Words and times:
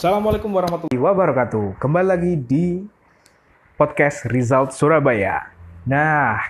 Assalamualaikum 0.00 0.48
warahmatullahi 0.56 0.96
wabarakatuh. 0.96 1.76
Kembali 1.76 2.06
lagi 2.08 2.32
di 2.32 2.88
podcast 3.76 4.24
Result 4.32 4.72
Surabaya. 4.72 5.52
Nah, 5.84 6.40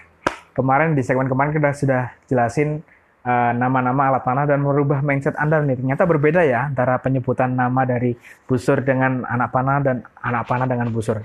kemarin 0.54 0.94
di 0.94 1.02
segmen 1.02 1.26
kemarin 1.26 1.50
kita 1.50 1.74
sudah 1.74 2.14
jelasin 2.30 2.78
uh, 3.26 3.50
nama-nama 3.50 4.06
alat 4.14 4.22
panah 4.22 4.46
dan 4.46 4.62
merubah 4.62 5.02
mindset 5.02 5.34
Anda 5.34 5.66
nih. 5.66 5.82
Ternyata 5.82 6.06
berbeda 6.06 6.46
ya 6.46 6.70
antara 6.70 7.02
penyebutan 7.02 7.58
nama 7.58 7.82
dari 7.82 8.14
busur 8.46 8.86
dengan 8.86 9.26
anak 9.26 9.50
panah 9.50 9.82
dan 9.82 10.06
anak 10.22 10.46
panah 10.46 10.70
dengan 10.70 10.86
busur. 10.94 11.18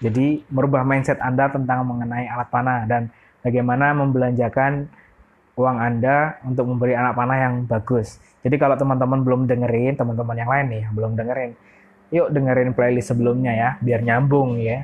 Jadi 0.00 0.48
merubah 0.48 0.88
mindset 0.88 1.20
Anda 1.20 1.52
tentang 1.52 1.84
mengenai 1.84 2.32
alat 2.32 2.48
panah 2.48 2.88
dan 2.88 3.12
bagaimana 3.44 3.92
membelanjakan 3.92 4.88
uang 5.60 5.76
Anda 5.76 6.40
untuk 6.48 6.64
memberi 6.64 6.96
anak 6.96 7.12
panah 7.12 7.36
yang 7.36 7.68
bagus. 7.68 8.31
Jadi 8.42 8.56
kalau 8.58 8.74
teman-teman 8.74 9.22
belum 9.22 9.40
dengerin, 9.46 9.94
teman-teman 9.94 10.34
yang 10.34 10.50
lain 10.50 10.66
nih 10.70 10.84
belum 10.90 11.14
dengerin, 11.14 11.50
yuk 12.10 12.28
dengerin 12.34 12.74
playlist 12.74 13.14
sebelumnya 13.14 13.52
ya, 13.54 13.70
biar 13.78 14.02
nyambung 14.02 14.58
ya. 14.58 14.82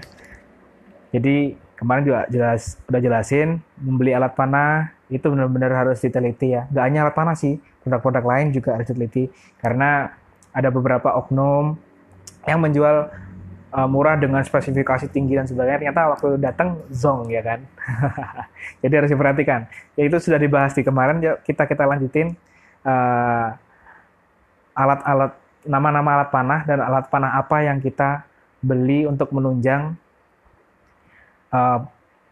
Jadi 1.11 1.59
kemarin 1.75 2.03
juga 2.07 2.21
jelas 2.31 2.79
udah 2.87 3.01
jelasin 3.03 3.62
membeli 3.79 4.15
alat 4.15 4.34
panah 4.34 4.95
itu 5.11 5.27
benar-benar 5.27 5.75
harus 5.75 5.98
diteliti 5.98 6.55
ya. 6.55 6.71
Gak 6.71 6.84
hanya 6.87 7.09
alat 7.09 7.15
panah 7.19 7.34
sih, 7.34 7.59
produk-produk 7.83 8.25
lain 8.25 8.47
juga 8.55 8.79
harus 8.79 8.87
diteliti. 8.87 9.27
Karena 9.59 10.11
ada 10.55 10.69
beberapa 10.70 11.15
oknum 11.19 11.75
yang 12.47 12.62
menjual 12.62 13.11
uh, 13.73 13.89
murah 13.89 14.17
dengan 14.17 14.41
spesifikasi 14.45 15.09
tinggi 15.11 15.37
dan 15.37 15.47
sebagainya. 15.48 15.83
Ternyata 15.83 16.03
waktu 16.15 16.29
datang 16.41 16.83
zong 16.93 17.29
ya 17.33 17.43
kan? 17.45 17.61
Jadi 18.83 18.95
harus 18.95 19.11
diperhatikan. 19.11 19.61
Ya 19.98 20.03
itu 20.06 20.17
sudah 20.20 20.39
dibahas 20.41 20.73
di 20.77 20.83
kemarin 20.84 21.20
ya 21.20 21.37
kita 21.41 21.69
kita 21.69 21.84
lanjutin 21.84 22.37
uh, 22.85 23.49
alat-alat 24.75 25.33
nama-nama 25.67 26.23
alat 26.23 26.31
panah 26.31 26.61
dan 26.65 26.79
alat 26.83 27.07
panah 27.11 27.35
apa 27.39 27.67
yang 27.67 27.83
kita 27.83 28.23
beli 28.62 29.07
untuk 29.07 29.31
menunjang 29.35 29.95
uh, 31.55 31.79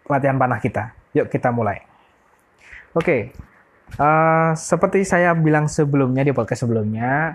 latihan 0.07 0.39
panah 0.39 0.59
kita 0.63 0.95
yuk 1.15 1.27
kita 1.31 1.51
mulai 1.51 1.83
oke 2.95 3.03
okay. 3.03 3.21
uh, 3.99 4.55
seperti 4.55 5.03
saya 5.03 5.35
bilang 5.35 5.67
sebelumnya 5.67 6.23
di 6.23 6.31
podcast 6.31 6.67
sebelumnya 6.67 7.35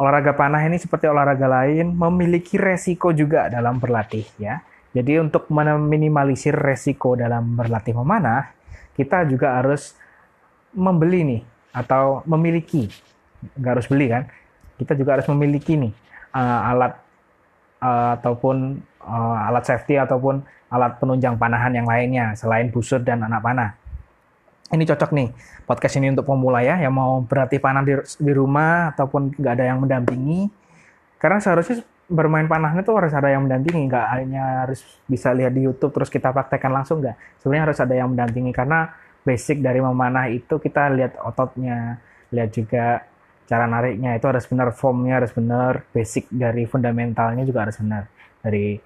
olahraga 0.00 0.32
panah 0.32 0.64
ini 0.64 0.80
seperti 0.80 1.04
olahraga 1.04 1.44
lain 1.44 1.92
memiliki 1.92 2.56
resiko 2.56 3.12
juga 3.12 3.52
dalam 3.52 3.76
berlatih 3.76 4.24
ya. 4.40 4.64
Jadi 4.90 5.20
untuk 5.22 5.46
meminimalisir 5.52 6.56
resiko 6.56 7.14
dalam 7.14 7.54
berlatih 7.54 7.94
memanah, 7.94 8.50
kita 8.96 9.22
juga 9.28 9.60
harus 9.60 9.94
membeli 10.74 11.20
nih 11.22 11.42
atau 11.70 12.22
memiliki, 12.26 12.90
nggak 13.56 13.72
harus 13.78 13.86
beli 13.86 14.10
kan? 14.10 14.26
Kita 14.76 14.96
juga 14.96 15.18
harus 15.18 15.28
memiliki 15.30 15.76
nih 15.76 15.92
uh, 16.34 16.70
alat 16.70 16.92
uh, 17.82 18.16
ataupun 18.20 18.80
uh, 19.04 19.48
alat 19.48 19.64
safety 19.66 19.96
ataupun 19.96 20.42
alat 20.70 20.96
penunjang 21.02 21.34
panahan 21.34 21.74
yang 21.74 21.86
lainnya 21.88 22.32
selain 22.38 22.70
busur 22.70 23.02
dan 23.02 23.26
anak 23.26 23.42
panah. 23.42 23.70
Ini 24.70 24.86
cocok 24.86 25.10
nih 25.10 25.28
podcast 25.66 25.98
ini 25.98 26.14
untuk 26.14 26.30
pemula 26.30 26.62
ya 26.62 26.78
yang 26.78 26.94
mau 26.94 27.26
berlatih 27.26 27.58
panah 27.58 27.82
di, 27.82 27.98
di 28.22 28.32
rumah 28.32 28.94
ataupun 28.94 29.34
nggak 29.34 29.52
ada 29.58 29.64
yang 29.66 29.82
mendampingi. 29.82 30.46
Karena 31.18 31.42
seharusnya 31.42 31.82
bermain 32.10 32.46
panah 32.46 32.74
itu 32.74 32.90
harus 32.94 33.14
ada 33.14 33.30
yang 33.30 33.46
mendampingi 33.46 33.86
nggak 33.86 34.06
hanya 34.14 34.66
harus 34.66 34.82
bisa 35.06 35.30
lihat 35.30 35.54
di 35.54 35.66
YouTube 35.66 35.94
terus 35.94 36.10
kita 36.10 36.30
praktekkan 36.30 36.70
langsung 36.70 37.02
nggak? 37.02 37.18
Sebenarnya 37.42 37.64
harus 37.66 37.78
ada 37.82 37.94
yang 37.98 38.14
mendampingi 38.14 38.54
karena 38.54 38.94
basic 39.26 39.60
dari 39.60 39.80
memanah 39.82 40.28
itu 40.32 40.56
kita 40.56 40.90
lihat 40.96 41.20
ototnya 41.20 42.00
lihat 42.32 42.50
juga 42.54 43.04
cara 43.46 43.66
nariknya. 43.66 44.16
Itu 44.16 44.26
harus 44.30 44.46
benar 44.46 44.72
formnya 44.72 45.20
harus 45.20 45.32
benar 45.34 45.84
basic 45.90 46.30
dari 46.30 46.64
fundamentalnya 46.64 47.42
juga 47.44 47.68
harus 47.68 47.76
benar. 47.80 48.08
Dari 48.40 48.80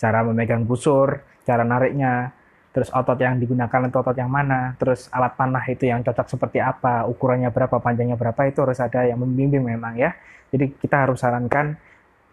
cara 0.00 0.24
memegang 0.24 0.64
busur 0.64 1.20
cara 1.44 1.64
nariknya 1.66 2.32
terus 2.70 2.86
otot 2.94 3.18
yang 3.18 3.34
digunakan 3.42 3.90
itu 3.90 3.96
otot 3.98 4.14
yang 4.14 4.30
mana, 4.30 4.78
terus 4.78 5.10
alat 5.10 5.34
panah 5.34 5.62
itu 5.66 5.90
yang 5.90 6.06
cocok 6.06 6.26
seperti 6.30 6.62
apa, 6.62 7.02
ukurannya 7.02 7.50
berapa, 7.50 7.82
panjangnya 7.82 8.14
berapa, 8.14 8.46
itu 8.46 8.62
harus 8.62 8.78
ada 8.78 9.02
yang 9.02 9.18
membimbing 9.18 9.66
memang 9.66 9.98
ya. 9.98 10.14
Jadi 10.54 10.78
kita 10.78 11.02
harus 11.02 11.18
sarankan, 11.18 11.74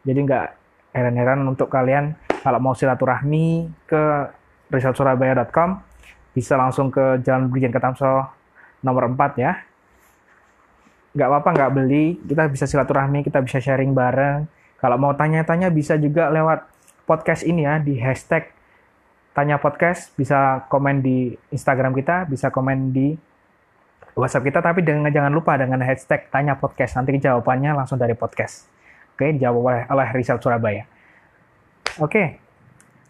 jadi 0.06 0.20
nggak 0.22 0.48
heran-heran 0.94 1.42
untuk 1.42 1.74
kalian 1.74 2.14
kalau 2.46 2.62
mau 2.62 2.78
silaturahmi 2.78 3.66
ke 3.90 4.30
risetsurabaya.com 4.70 5.87
bisa 6.38 6.54
langsung 6.54 6.94
ke 6.94 7.18
Jalan 7.26 7.50
Brigjen 7.50 7.74
Ketamso 7.74 8.30
nomor 8.86 9.10
4 9.10 9.42
ya. 9.42 9.58
Nggak 11.18 11.28
apa-apa 11.34 11.50
nggak 11.58 11.72
beli, 11.74 12.22
kita 12.22 12.46
bisa 12.46 12.70
silaturahmi, 12.70 13.26
kita 13.26 13.42
bisa 13.42 13.58
sharing 13.58 13.98
bareng. 13.98 14.46
Kalau 14.78 15.02
mau 15.02 15.18
tanya-tanya 15.18 15.74
bisa 15.74 15.98
juga 15.98 16.30
lewat 16.30 16.70
podcast 17.10 17.42
ini 17.42 17.66
ya 17.66 17.82
di 17.82 17.98
hashtag 17.98 18.54
tanya 19.34 19.58
podcast, 19.58 20.14
bisa 20.14 20.70
komen 20.70 21.02
di 21.02 21.34
Instagram 21.50 21.98
kita, 21.98 22.30
bisa 22.30 22.54
komen 22.54 22.94
di 22.94 23.18
WhatsApp 24.14 24.46
kita, 24.46 24.62
tapi 24.62 24.86
dengan 24.86 25.10
jangan 25.10 25.34
lupa 25.34 25.58
dengan 25.58 25.82
hashtag 25.82 26.30
tanya 26.30 26.54
podcast. 26.54 27.02
Nanti 27.02 27.18
jawabannya 27.18 27.74
langsung 27.74 27.98
dari 27.98 28.14
podcast. 28.14 28.70
Oke, 29.18 29.34
dijawab 29.34 29.58
oleh, 29.66 29.84
oleh 29.90 30.08
Rizal 30.14 30.38
Surabaya. 30.38 30.86
Oke, 31.98 32.38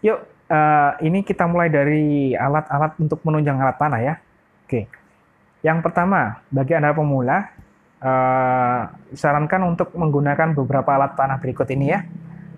yuk 0.00 0.37
uh, 0.48 0.92
ini 1.04 1.22
kita 1.22 1.44
mulai 1.46 1.68
dari 1.68 2.32
alat-alat 2.34 2.96
untuk 2.98 3.20
menunjang 3.22 3.60
alat 3.60 3.76
panah 3.76 4.00
ya. 4.00 4.14
Oke, 4.64 4.88
yang 5.64 5.80
pertama 5.80 6.44
bagi 6.52 6.76
anda 6.76 6.92
pemula, 6.92 7.52
uh, 8.02 8.80
sarankan 9.12 9.64
untuk 9.68 9.94
menggunakan 9.96 10.52
beberapa 10.56 10.96
alat 10.96 11.16
panah 11.16 11.38
berikut 11.40 11.68
ini 11.72 11.86
ya. 11.92 12.00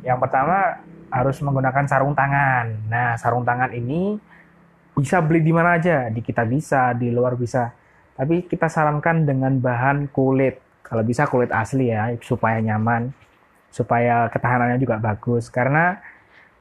Yang 0.03 0.19
pertama 0.27 0.81
harus 1.11 1.37
menggunakan 1.43 1.85
sarung 1.91 2.15
tangan. 2.15 2.89
Nah, 2.89 3.19
sarung 3.19 3.45
tangan 3.45 3.75
ini 3.75 4.17
bisa 4.95 5.19
beli 5.23 5.43
di 5.43 5.53
mana 5.53 5.77
aja, 5.77 6.09
di 6.09 6.23
kita 6.23 6.47
bisa, 6.47 6.95
di 6.95 7.11
luar 7.11 7.35
bisa. 7.35 7.75
Tapi 8.15 8.47
kita 8.47 8.71
sarankan 8.71 9.27
dengan 9.27 9.59
bahan 9.59 10.11
kulit. 10.13 10.61
Kalau 10.85 11.07
bisa 11.07 11.27
kulit 11.31 11.55
asli 11.55 11.95
ya, 11.95 12.11
supaya 12.21 12.59
nyaman, 12.59 13.15
supaya 13.71 14.27
ketahanannya 14.29 14.79
juga 14.83 14.99
bagus. 14.99 15.47
Karena 15.49 15.99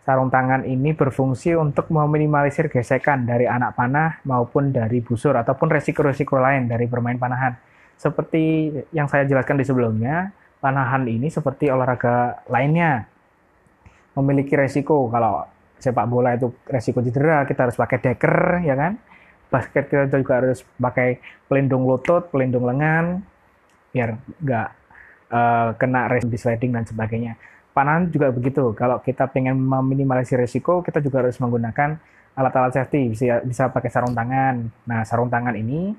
sarung 0.03 0.31
tangan 0.31 0.63
ini 0.65 0.95
berfungsi 0.95 1.53
untuk 1.53 1.91
meminimalisir 1.91 2.71
gesekan 2.71 3.27
dari 3.27 3.45
anak 3.45 3.75
panah 3.75 4.23
maupun 4.25 4.71
dari 4.71 5.03
busur 5.03 5.35
ataupun 5.35 5.67
resiko-resiko 5.69 6.39
lain 6.39 6.71
dari 6.71 6.87
bermain 6.87 7.19
panahan. 7.19 7.53
Seperti 7.99 8.71
yang 8.95 9.11
saya 9.11 9.27
jelaskan 9.27 9.59
di 9.59 9.65
sebelumnya, 9.67 10.31
panahan 10.63 11.03
ini 11.03 11.27
seperti 11.27 11.67
olahraga 11.67 12.41
lainnya. 12.47 13.05
Memiliki 14.15 14.55
resiko 14.55 15.07
kalau 15.11 15.43
sepak 15.79 16.07
bola 16.11 16.35
itu 16.35 16.51
resiko 16.67 16.99
cedera 16.99 17.47
kita 17.47 17.69
harus 17.69 17.77
pakai 17.77 17.97
deker 17.99 18.63
ya 18.63 18.75
kan? 18.75 18.99
Basket 19.49 19.87
kita 19.89 20.15
juga 20.15 20.43
harus 20.43 20.61
pakai 20.77 21.21
pelindung 21.45 21.87
lutut 21.87 22.27
pelindung 22.29 22.67
lengan 22.67 23.23
biar 23.89 24.17
nggak 24.41 24.69
uh, 25.33 25.69
kena 25.77 26.05
di 26.21 26.37
sliding 26.37 26.71
dan 26.77 26.85
sebagainya 26.85 27.33
panahan 27.79 28.11
juga 28.11 28.27
begitu 28.35 28.75
kalau 28.75 28.99
kita 28.99 29.31
pengen 29.31 29.55
meminimalisir 29.55 30.35
resiko 30.35 30.83
kita 30.83 30.99
juga 30.99 31.23
harus 31.23 31.39
menggunakan 31.39 31.95
alat-alat 32.35 32.75
safety 32.75 33.15
bisa 33.15 33.39
bisa 33.47 33.71
pakai 33.71 33.87
sarung 33.87 34.11
tangan 34.11 34.67
nah 34.83 35.07
sarung 35.07 35.31
tangan 35.31 35.55
ini 35.55 35.95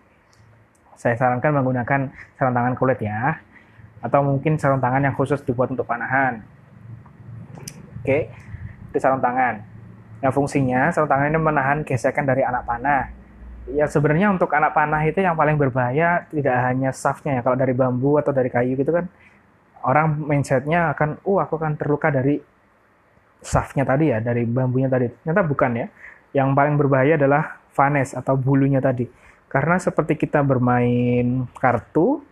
saya 1.01 1.17
sarankan 1.17 1.57
menggunakan 1.57 2.13
sarung 2.37 2.53
tangan 2.53 2.77
kulit 2.77 3.01
ya 3.01 3.41
atau 4.05 4.21
mungkin 4.21 4.61
sarung 4.61 4.85
tangan 4.85 5.09
yang 5.09 5.17
khusus 5.17 5.41
dibuat 5.41 5.73
untuk 5.73 5.89
panahan 5.89 6.45
Oke, 8.01 8.33
itu 8.89 8.97
sarung 8.97 9.21
tangan. 9.21 9.61
Yang 10.25 10.33
fungsinya 10.33 10.89
sarung 10.89 11.11
tangan 11.13 11.29
ini 11.29 11.37
menahan 11.37 11.79
gesekan 11.85 12.25
dari 12.25 12.41
anak 12.41 12.65
panah. 12.65 13.13
Ya 13.69 13.85
sebenarnya 13.85 14.33
untuk 14.33 14.49
anak 14.57 14.73
panah 14.73 15.05
itu 15.05 15.21
yang 15.21 15.37
paling 15.37 15.61
berbahaya 15.61 16.25
tidak 16.33 16.57
hanya 16.65 16.97
shaftnya 16.97 17.39
ya. 17.39 17.41
Kalau 17.45 17.61
dari 17.61 17.77
bambu 17.77 18.17
atau 18.17 18.33
dari 18.33 18.49
kayu 18.49 18.73
gitu 18.73 18.89
kan, 18.89 19.05
orang 19.87 20.17
mindsetnya 20.17 20.93
akan, 20.93 21.23
uh 21.25 21.39
aku 21.43 21.57
akan 21.57 21.77
terluka 21.77 22.13
dari 22.13 22.41
shaftnya 23.41 23.89
tadi 23.89 24.13
ya, 24.13 24.19
dari 24.21 24.45
bambunya 24.45 24.89
tadi. 24.91 25.09
Ternyata 25.09 25.43
bukan 25.47 25.71
ya. 25.77 25.87
Yang 26.31 26.49
paling 26.55 26.75
berbahaya 26.79 27.15
adalah 27.19 27.59
vanes 27.75 28.15
atau 28.15 28.39
bulunya 28.39 28.79
tadi. 28.79 29.09
Karena 29.51 29.81
seperti 29.83 30.15
kita 30.15 30.47
bermain 30.47 31.49
kartu, 31.59 32.23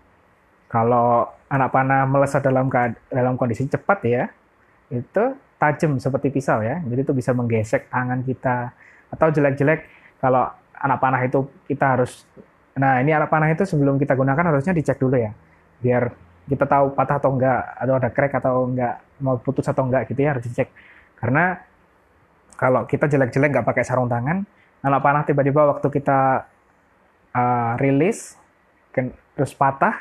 kalau 0.70 1.26
anak 1.50 1.72
panah 1.74 2.06
melesat 2.06 2.44
dalam 2.44 2.70
dalam 3.10 3.34
kondisi 3.34 3.66
cepat 3.66 3.98
ya, 4.06 4.24
itu 4.92 5.34
tajam 5.58 5.98
seperti 5.98 6.30
pisau 6.30 6.62
ya. 6.62 6.78
Jadi 6.84 7.00
itu 7.02 7.12
bisa 7.16 7.34
menggesek 7.34 7.90
tangan 7.90 8.22
kita. 8.22 8.70
Atau 9.10 9.34
jelek-jelek 9.34 9.88
kalau 10.22 10.46
anak 10.78 10.98
panah 11.02 11.20
itu 11.26 11.48
kita 11.66 11.98
harus 11.98 12.22
Nah, 12.78 13.02
ini 13.02 13.10
anak 13.10 13.26
panah 13.26 13.50
itu 13.50 13.66
sebelum 13.66 13.98
kita 13.98 14.14
gunakan 14.14 14.54
harusnya 14.54 14.70
dicek 14.70 15.02
dulu 15.02 15.18
ya. 15.18 15.34
Biar 15.82 16.14
kita 16.48 16.64
tahu 16.64 16.96
patah 16.96 17.20
atau 17.20 17.30
enggak, 17.36 17.62
atau 17.76 17.94
ada 17.94 18.08
crack 18.08 18.32
atau 18.40 18.66
enggak, 18.66 18.94
mau 19.20 19.36
putus 19.36 19.68
atau 19.68 19.84
enggak 19.84 20.08
gitu 20.08 20.20
ya 20.24 20.34
harus 20.34 20.44
dicek. 20.48 20.72
Karena 21.20 21.60
kalau 22.58 22.88
kita 22.88 23.06
jelek-jelek 23.06 23.52
nggak 23.54 23.66
pakai 23.68 23.84
sarung 23.84 24.10
tangan, 24.10 24.42
anak 24.82 25.00
panah 25.04 25.22
tiba-tiba 25.28 25.68
waktu 25.68 25.86
kita 25.92 26.48
uh, 27.36 27.72
rilis, 27.78 28.34
terus 29.36 29.52
patah, 29.54 29.94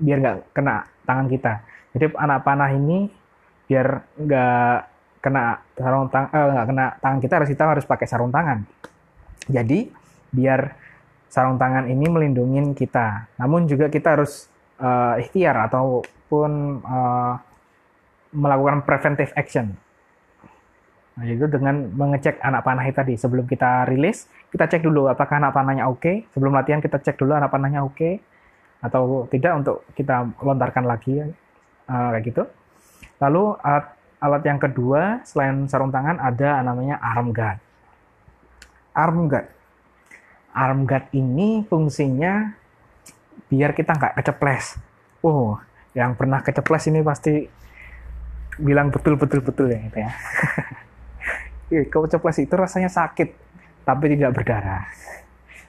biar 0.00 0.18
nggak 0.22 0.36
kena 0.56 0.88
tangan 1.04 1.26
kita. 1.26 1.52
Jadi 1.92 2.04
anak 2.16 2.40
panah 2.46 2.70
ini 2.72 3.10
biar 3.68 4.16
nggak 4.16 4.76
kena 5.20 5.60
sarung 5.76 6.08
tangan 6.08 6.30
eh, 6.32 6.50
nggak 6.56 6.66
kena 6.72 6.86
tangan 7.04 7.18
kita 7.20 7.34
harus 7.36 7.48
kita 7.52 7.62
harus 7.68 7.84
pakai 7.84 8.06
sarung 8.08 8.32
tangan 8.32 8.64
jadi 9.44 9.92
biar 10.32 10.72
sarung 11.28 11.60
tangan 11.60 11.84
ini 11.90 12.06
melindungi 12.08 12.72
kita 12.72 13.28
namun 13.36 13.68
juga 13.68 13.92
kita 13.92 14.16
harus 14.16 14.48
uh, 14.78 15.14
ikhtiar 15.20 15.68
ataupun 15.70 16.82
uh, 16.82 17.34
melakukan 18.32 18.84
preventive 18.84 19.32
action 19.34 19.76
Nah, 21.18 21.26
itu 21.26 21.50
dengan 21.50 21.90
mengecek 21.90 22.38
anak 22.38 22.62
panah 22.62 22.86
tadi. 22.94 23.18
Sebelum 23.18 23.50
kita 23.50 23.90
rilis, 23.90 24.30
kita 24.54 24.70
cek 24.70 24.86
dulu 24.86 25.10
apakah 25.10 25.42
anak 25.42 25.50
panahnya 25.50 25.90
oke. 25.90 25.98
Okay. 25.98 26.16
Sebelum 26.30 26.54
latihan 26.54 26.78
kita 26.78 27.02
cek 27.02 27.18
dulu 27.18 27.34
anak 27.34 27.50
panahnya 27.50 27.82
oke 27.82 27.98
okay. 27.98 28.22
atau 28.78 29.26
tidak 29.26 29.52
untuk 29.58 29.82
kita 29.98 30.30
lontarkan 30.38 30.86
lagi 30.86 31.18
uh, 31.90 32.08
kayak 32.14 32.22
gitu. 32.22 32.46
Lalu 33.18 33.58
alat, 33.66 33.86
alat 34.22 34.42
yang 34.46 34.62
kedua 34.62 35.26
selain 35.26 35.66
sarung 35.66 35.90
tangan 35.90 36.22
ada 36.22 36.62
namanya 36.62 37.02
arm 37.02 37.34
guard. 37.34 37.58
Arm 38.94 39.26
guard. 39.26 39.50
Arm 40.54 40.86
guard 40.86 41.10
ini 41.10 41.66
fungsinya 41.66 42.54
biar 43.46 43.70
kita 43.72 43.94
nggak 43.94 44.18
keceples. 44.18 44.82
Oh, 45.22 45.58
yang 45.94 46.18
pernah 46.18 46.42
keceples 46.42 46.90
ini 46.90 47.00
pasti 47.06 47.46
bilang 48.58 48.90
betul 48.90 49.14
betul 49.14 49.40
betul 49.40 49.70
ya 49.70 49.78
gitu 49.86 49.98
ya. 50.02 50.10
Iya, 51.68 51.84
ceplas 51.84 52.40
itu 52.40 52.54
rasanya 52.56 52.88
sakit, 52.88 53.28
tapi 53.84 54.16
tidak 54.16 54.40
berdarah. 54.40 54.88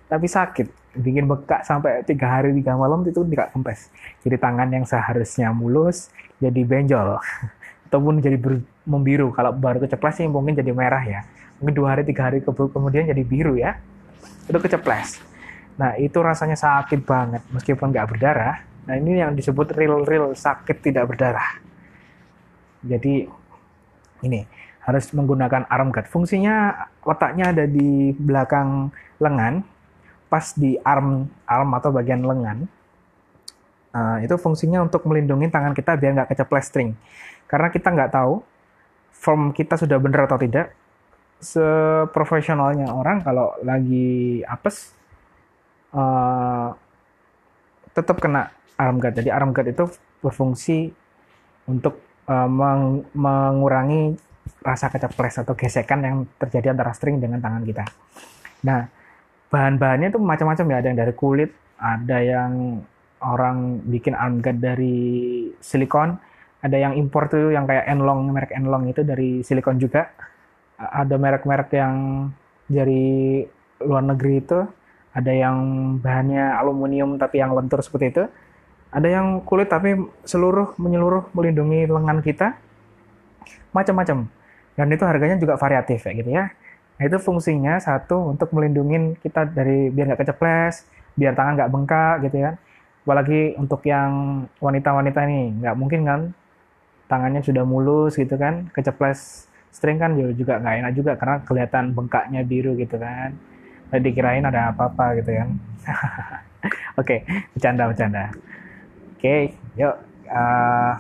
Tapi 0.08 0.32
sakit, 0.32 0.96
bikin 0.96 1.28
bekak 1.28 1.68
sampai 1.68 2.08
tiga 2.08 2.40
hari 2.40 2.56
tiga 2.56 2.80
malam 2.80 3.04
itu 3.04 3.20
tidak 3.28 3.52
kempes. 3.52 3.92
Jadi 4.24 4.40
tangan 4.40 4.72
yang 4.72 4.88
seharusnya 4.88 5.52
mulus 5.52 6.08
jadi 6.40 6.64
benjol, 6.64 7.20
ataupun 7.92 8.24
jadi 8.24 8.40
membiru. 8.88 9.36
Kalau 9.36 9.52
baru 9.52 9.84
keceplas 9.84 10.24
sih 10.24 10.32
mungkin 10.32 10.56
jadi 10.56 10.72
merah 10.72 11.04
ya. 11.04 11.28
Mungkin 11.60 11.76
dua 11.76 12.00
hari 12.00 12.08
tiga 12.08 12.32
hari 12.32 12.40
kemudian 12.48 13.04
jadi 13.04 13.24
biru 13.28 13.60
ya. 13.60 13.76
Itu 14.48 14.56
keceplas. 14.56 15.20
Nah 15.80 15.96
itu 15.96 16.20
rasanya 16.20 16.60
sakit 16.60 17.08
banget, 17.08 17.40
meskipun 17.56 17.96
nggak 17.96 18.08
berdarah. 18.12 18.68
Nah 18.84 19.00
ini 19.00 19.24
yang 19.24 19.32
disebut 19.32 19.72
real-real 19.72 20.36
sakit 20.36 20.84
tidak 20.84 21.08
berdarah. 21.08 21.56
Jadi 22.84 23.24
ini 24.28 24.44
harus 24.84 25.08
menggunakan 25.16 25.64
arm 25.72 25.96
guard. 25.96 26.12
Fungsinya 26.12 26.76
letaknya 27.08 27.56
ada 27.56 27.64
di 27.64 28.12
belakang 28.12 28.92
lengan, 29.24 29.64
pas 30.28 30.52
di 30.52 30.76
arm 30.84 31.32
arm 31.48 31.70
atau 31.80 31.96
bagian 31.96 32.28
lengan. 32.28 32.68
Uh, 33.90 34.22
itu 34.22 34.36
fungsinya 34.38 34.86
untuk 34.86 35.02
melindungi 35.08 35.50
tangan 35.50 35.74
kita 35.74 35.96
biar 35.96 36.12
nggak 36.20 36.30
keceples 36.36 36.68
string. 36.68 36.92
Karena 37.48 37.72
kita 37.72 37.88
nggak 37.88 38.12
tahu 38.20 38.44
form 39.16 39.56
kita 39.56 39.80
sudah 39.80 39.96
benar 39.96 40.28
atau 40.28 40.36
tidak. 40.36 40.76
Seprofesionalnya 41.40 42.92
orang 42.92 43.24
kalau 43.24 43.56
lagi 43.64 44.44
apes 44.44 44.99
uh, 45.94 46.70
tetap 47.94 48.18
kena 48.22 48.54
arm 48.80 48.98
guard. 49.02 49.16
Jadi 49.18 49.30
arm 49.30 49.52
guard 49.52 49.72
itu 49.72 49.86
berfungsi 50.24 50.92
untuk 51.68 52.00
uh, 52.28 52.50
meng 52.50 53.06
mengurangi 53.16 54.16
rasa 54.60 54.92
keceples 54.92 55.40
atau 55.40 55.54
gesekan 55.56 56.00
yang 56.04 56.18
terjadi 56.36 56.76
antara 56.76 56.92
string 56.92 57.22
dengan 57.22 57.40
tangan 57.40 57.64
kita. 57.64 57.86
Nah, 58.66 58.88
bahan-bahannya 59.48 60.12
itu 60.12 60.20
macam-macam 60.20 60.66
ya. 60.68 60.76
Ada 60.82 60.88
yang 60.92 61.00
dari 61.00 61.14
kulit, 61.16 61.52
ada 61.80 62.18
yang 62.20 62.52
orang 63.20 63.84
bikin 63.88 64.16
arm 64.16 64.40
guard 64.40 64.60
dari 64.64 64.98
silikon, 65.60 66.16
ada 66.60 66.76
yang 66.76 66.96
impor 66.96 67.32
tuh 67.32 67.52
yang 67.52 67.68
kayak 67.68 67.88
Enlong, 67.88 68.32
merek 68.32 68.52
Enlong 68.56 68.88
itu 68.92 69.04
dari 69.04 69.44
silikon 69.44 69.80
juga. 69.80 70.12
Ada 70.80 71.20
merek-merek 71.20 71.76
yang 71.76 72.28
dari 72.68 73.44
luar 73.84 74.04
negeri 74.04 74.40
itu, 74.40 74.60
ada 75.10 75.32
yang 75.34 75.58
bahannya 75.98 76.54
aluminium 76.54 77.18
tapi 77.18 77.42
yang 77.42 77.54
lentur 77.58 77.82
seperti 77.82 78.14
itu. 78.14 78.24
Ada 78.90 79.08
yang 79.10 79.46
kulit 79.46 79.70
tapi 79.70 79.98
seluruh 80.26 80.74
menyeluruh 80.78 81.30
melindungi 81.34 81.90
lengan 81.90 82.22
kita. 82.22 82.58
Macam-macam. 83.74 84.30
Dan 84.78 84.88
itu 84.90 85.04
harganya 85.06 85.38
juga 85.38 85.58
variatif 85.58 86.06
ya 86.06 86.12
gitu 86.14 86.30
ya. 86.30 86.46
Nah 86.98 87.04
itu 87.06 87.18
fungsinya 87.22 87.78
satu 87.82 88.34
untuk 88.34 88.54
melindungi 88.54 89.18
kita 89.22 89.50
dari 89.50 89.92
biar 89.94 90.14
nggak 90.14 90.22
keceples 90.26 90.86
biar 91.20 91.36
tangan 91.36 91.54
nggak 91.58 91.72
bengkak 91.74 92.16
gitu 92.30 92.38
ya. 92.50 92.52
Apalagi 93.06 93.58
untuk 93.58 93.82
yang 93.86 94.46
wanita-wanita 94.62 95.20
ini 95.30 95.58
nggak 95.62 95.76
mungkin 95.78 96.02
kan? 96.06 96.22
Tangannya 97.10 97.42
sudah 97.42 97.66
mulus 97.66 98.14
gitu 98.18 98.38
kan? 98.38 98.70
Keceples 98.74 99.50
string 99.74 100.02
kan 100.02 100.18
juga 100.34 100.58
nggak 100.62 100.76
enak 100.86 100.92
juga 100.98 101.12
karena 101.18 101.36
kelihatan 101.46 101.94
bengkaknya 101.94 102.42
biru 102.46 102.74
gitu 102.78 102.98
kan 102.98 103.38
dikirain 103.98 104.46
ada 104.46 104.70
apa-apa 104.70 105.18
gitu 105.18 105.34
kan 105.34 105.50
oke 107.02 107.06
okay, 107.06 107.20
bercanda 107.58 107.90
bercanda 107.90 108.24
oke 108.30 109.18
okay, 109.18 109.58
yuk 109.74 109.96
uh, 110.30 110.94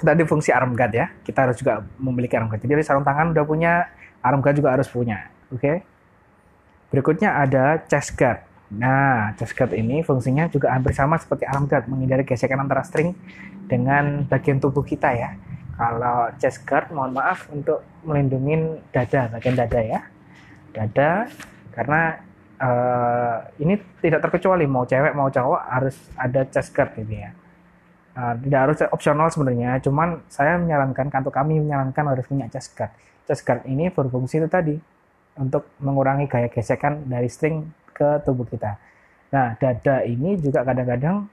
tadi 0.00 0.22
fungsi 0.24 0.50
arm 0.50 0.72
guard 0.72 0.92
ya. 0.96 1.06
Kita 1.22 1.46
harus 1.46 1.60
juga 1.60 1.84
memiliki 2.00 2.34
arm 2.34 2.48
guard. 2.48 2.64
Jadi 2.64 2.82
sarung 2.82 3.04
tangan 3.04 3.36
udah 3.36 3.44
punya, 3.44 3.88
arm 4.24 4.40
guard 4.40 4.56
juga 4.56 4.72
harus 4.74 4.88
punya. 4.88 5.28
Oke. 5.52 5.60
Okay? 5.60 5.76
Berikutnya 6.90 7.38
ada 7.38 7.78
chest 7.86 8.16
guard. 8.16 8.42
Nah, 8.70 9.34
chest 9.38 9.54
guard 9.54 9.76
ini 9.76 10.02
fungsinya 10.02 10.50
juga 10.50 10.74
hampir 10.74 10.96
sama 10.96 11.20
seperti 11.20 11.46
arm 11.46 11.68
guard, 11.70 11.86
menghindari 11.86 12.26
gesekan 12.26 12.58
antara 12.58 12.82
string 12.82 13.14
dengan 13.70 14.26
bagian 14.26 14.58
tubuh 14.58 14.82
kita 14.82 15.12
ya. 15.14 15.30
Kalau 15.78 16.34
chest 16.36 16.66
guard, 16.66 16.90
mohon 16.92 17.14
maaf 17.14 17.46
untuk 17.48 17.80
melindungi 18.04 18.82
dada, 18.90 19.30
bagian 19.32 19.54
dada 19.56 19.80
ya. 19.80 20.00
Dada, 20.70 21.26
karena 21.70 22.20
uh, 22.58 23.46
ini 23.62 23.78
tidak 24.02 24.26
terkecuali 24.26 24.66
mau 24.66 24.84
cewek 24.84 25.14
mau 25.14 25.30
cowok 25.30 25.60
harus 25.70 25.96
ada 26.18 26.44
chest 26.50 26.74
guard 26.74 26.94
ini 26.98 27.16
ya 27.18 27.32
Uh, 28.10 28.34
tidak 28.42 28.60
harus 28.66 28.78
opsional 28.90 29.30
sebenarnya, 29.30 29.78
cuman 29.86 30.18
saya 30.26 30.58
menyarankan, 30.58 31.14
kantor 31.14 31.30
kami 31.30 31.62
menyarankan 31.62 32.10
harus 32.10 32.26
punya 32.26 32.50
chest 32.50 32.74
guard. 32.74 32.90
Chest 33.22 33.46
guard 33.46 33.62
ini 33.70 33.86
berfungsi 33.86 34.42
itu 34.42 34.50
tadi, 34.50 34.74
untuk 35.38 35.70
mengurangi 35.78 36.26
gaya 36.26 36.50
gesekan 36.50 37.06
dari 37.06 37.30
string 37.30 37.70
ke 37.94 38.18
tubuh 38.26 38.42
kita. 38.50 38.82
Nah, 39.30 39.54
dada 39.54 40.02
ini 40.02 40.34
juga 40.42 40.66
kadang-kadang 40.66 41.30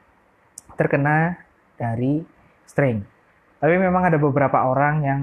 terkena 0.77 1.41
dari 1.81 2.21
string. 2.69 3.01
Tapi 3.57 3.73
memang 3.81 4.13
ada 4.13 4.21
beberapa 4.21 4.69
orang 4.69 4.95
yang 5.01 5.21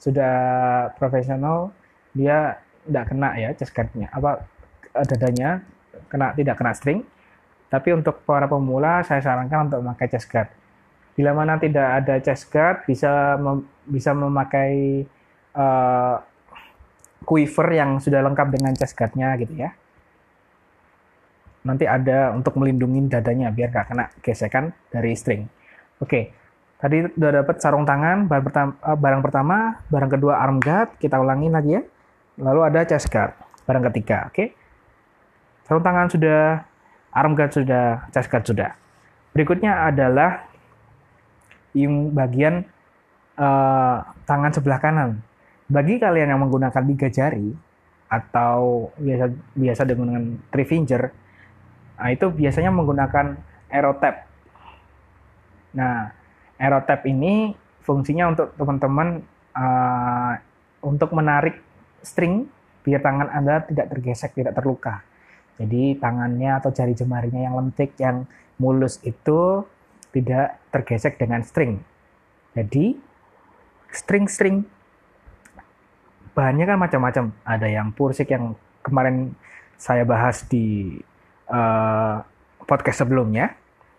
sudah 0.00 0.34
profesional, 0.96 1.68
dia 2.16 2.64
tidak 2.88 3.12
kena 3.12 3.36
ya 3.36 3.52
chest 3.52 3.76
guardnya, 3.76 4.08
apa 4.08 4.40
dadanya 5.02 5.66
kena 6.06 6.30
tidak 6.38 6.54
kena 6.54 6.72
string. 6.72 7.02
Tapi 7.68 7.90
untuk 7.90 8.22
para 8.22 8.46
pemula, 8.46 9.02
saya 9.02 9.18
sarankan 9.18 9.66
untuk 9.66 9.82
memakai 9.82 10.06
chest 10.06 10.30
guard 10.30 10.46
Bila 11.14 11.30
mana 11.30 11.54
tidak 11.62 12.02
ada 12.02 12.14
chest 12.18 12.50
guard, 12.50 12.82
bisa 12.90 13.38
mem 13.38 13.62
bisa 13.86 14.10
memakai 14.10 15.06
uh, 15.54 16.18
quiver 17.22 17.68
yang 17.70 18.02
sudah 18.02 18.18
lengkap 18.26 18.50
dengan 18.50 18.74
chest 18.74 18.98
guardnya 18.98 19.30
gitu 19.38 19.54
ya. 19.54 19.70
Nanti 21.62 21.86
ada 21.86 22.34
untuk 22.34 22.58
melindungi 22.58 23.06
dadanya 23.06 23.54
biar 23.54 23.70
nggak 23.70 23.86
kena 23.94 24.04
gesekan 24.26 24.74
dari 24.90 25.14
string. 25.14 25.46
Oke, 26.02 26.34
tadi 26.82 27.06
udah 27.06 27.46
dapat 27.46 27.62
sarung 27.62 27.86
tangan, 27.86 28.26
barang 28.26 28.44
pertama, 28.50 28.70
uh, 28.82 28.98
barang 28.98 29.22
pertama, 29.22 29.56
barang 29.86 30.10
kedua 30.18 30.34
arm 30.42 30.58
guard, 30.58 30.98
kita 30.98 31.22
ulangi 31.22 31.46
lagi 31.46 31.70
ya. 31.78 31.82
Lalu 32.42 32.60
ada 32.74 32.82
chest 32.90 33.06
guard, 33.06 33.38
barang 33.70 33.86
ketiga, 33.94 34.26
oke. 34.34 34.63
Sarung 35.64 35.80
tangan 35.80 36.12
sudah, 36.12 36.60
arm 37.08 37.32
guard 37.32 37.52
sudah, 37.56 38.04
chest 38.12 38.28
guard 38.28 38.44
sudah. 38.44 38.76
Berikutnya 39.32 39.88
adalah 39.88 40.44
yang 41.72 42.12
bagian 42.12 42.68
uh, 43.40 44.04
tangan 44.28 44.52
sebelah 44.52 44.78
kanan. 44.78 45.24
Bagi 45.66 45.96
kalian 45.96 46.36
yang 46.36 46.40
menggunakan 46.44 46.84
tiga 46.94 47.08
jari 47.08 47.56
atau 48.12 48.92
biasa 49.00 49.32
biasa 49.56 49.82
dengan 49.88 50.38
three 50.52 50.68
finger, 50.68 51.10
nah 51.96 52.08
itu 52.12 52.28
biasanya 52.28 52.68
menggunakan 52.68 53.34
arrow 53.72 53.96
tap. 53.96 54.28
Nah, 55.74 56.12
arrow 56.60 56.84
tap 56.84 57.02
ini 57.08 57.56
fungsinya 57.82 58.36
untuk 58.36 58.52
teman-teman 58.54 59.24
uh, 59.56 60.32
untuk 60.84 61.10
menarik 61.16 61.58
string 62.04 62.46
biar 62.84 63.00
tangan 63.00 63.32
Anda 63.32 63.64
tidak 63.64 63.88
tergesek, 63.96 64.36
tidak 64.36 64.52
terluka. 64.52 65.00
Jadi 65.54 65.94
tangannya 66.02 66.58
atau 66.58 66.74
jari 66.74 66.98
jemarinya 66.98 67.46
yang 67.46 67.54
lentik, 67.54 67.94
yang 68.02 68.26
mulus 68.58 68.98
itu 69.06 69.62
tidak 70.10 70.58
tergesek 70.70 71.18
dengan 71.18 71.42
string. 71.46 71.82
Jadi 72.54 72.94
string-string 73.90 74.66
bahannya 76.34 76.66
kan 76.66 76.78
macam-macam. 76.78 77.24
Ada 77.46 77.66
yang 77.70 77.94
pursik 77.94 78.34
yang 78.34 78.58
kemarin 78.82 79.34
saya 79.78 80.02
bahas 80.02 80.42
di 80.46 80.98
uh, 81.50 82.22
podcast 82.66 83.06
sebelumnya. 83.06 83.54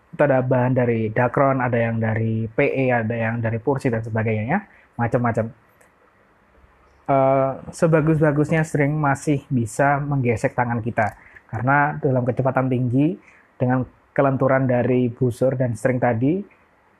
itu 0.06 0.24
ada 0.24 0.40
bahan 0.40 0.72
dari 0.72 1.12
Dacron, 1.12 1.60
ada 1.60 1.76
yang 1.76 2.00
dari 2.00 2.48
PE, 2.48 2.88
ada 2.88 3.12
yang 3.12 3.36
dari 3.36 3.60
Pursi 3.60 3.92
dan 3.92 4.00
sebagainya 4.00 4.44
ya, 4.48 4.58
macam-macam. 4.96 5.52
Uh, 7.04 7.60
sebagus-bagusnya 7.68 8.64
string 8.64 8.96
masih 8.96 9.44
bisa 9.52 10.00
menggesek 10.00 10.56
tangan 10.56 10.80
kita 10.80 11.20
karena 11.46 11.98
dalam 12.02 12.26
kecepatan 12.26 12.66
tinggi 12.66 13.16
dengan 13.56 13.86
kelenturan 14.12 14.64
dari 14.64 15.08
busur 15.12 15.54
dan 15.54 15.76
string 15.76 16.00
tadi 16.00 16.40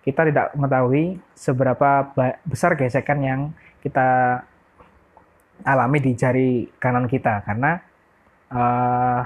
kita 0.06 0.22
tidak 0.30 0.54
mengetahui 0.54 1.18
seberapa 1.34 2.14
besar 2.46 2.78
gesekan 2.78 3.18
yang 3.24 3.40
kita 3.82 4.40
alami 5.66 5.98
di 5.98 6.12
jari 6.14 6.68
kanan 6.78 7.10
kita 7.10 7.42
karena 7.42 7.80
uh, 8.52 9.22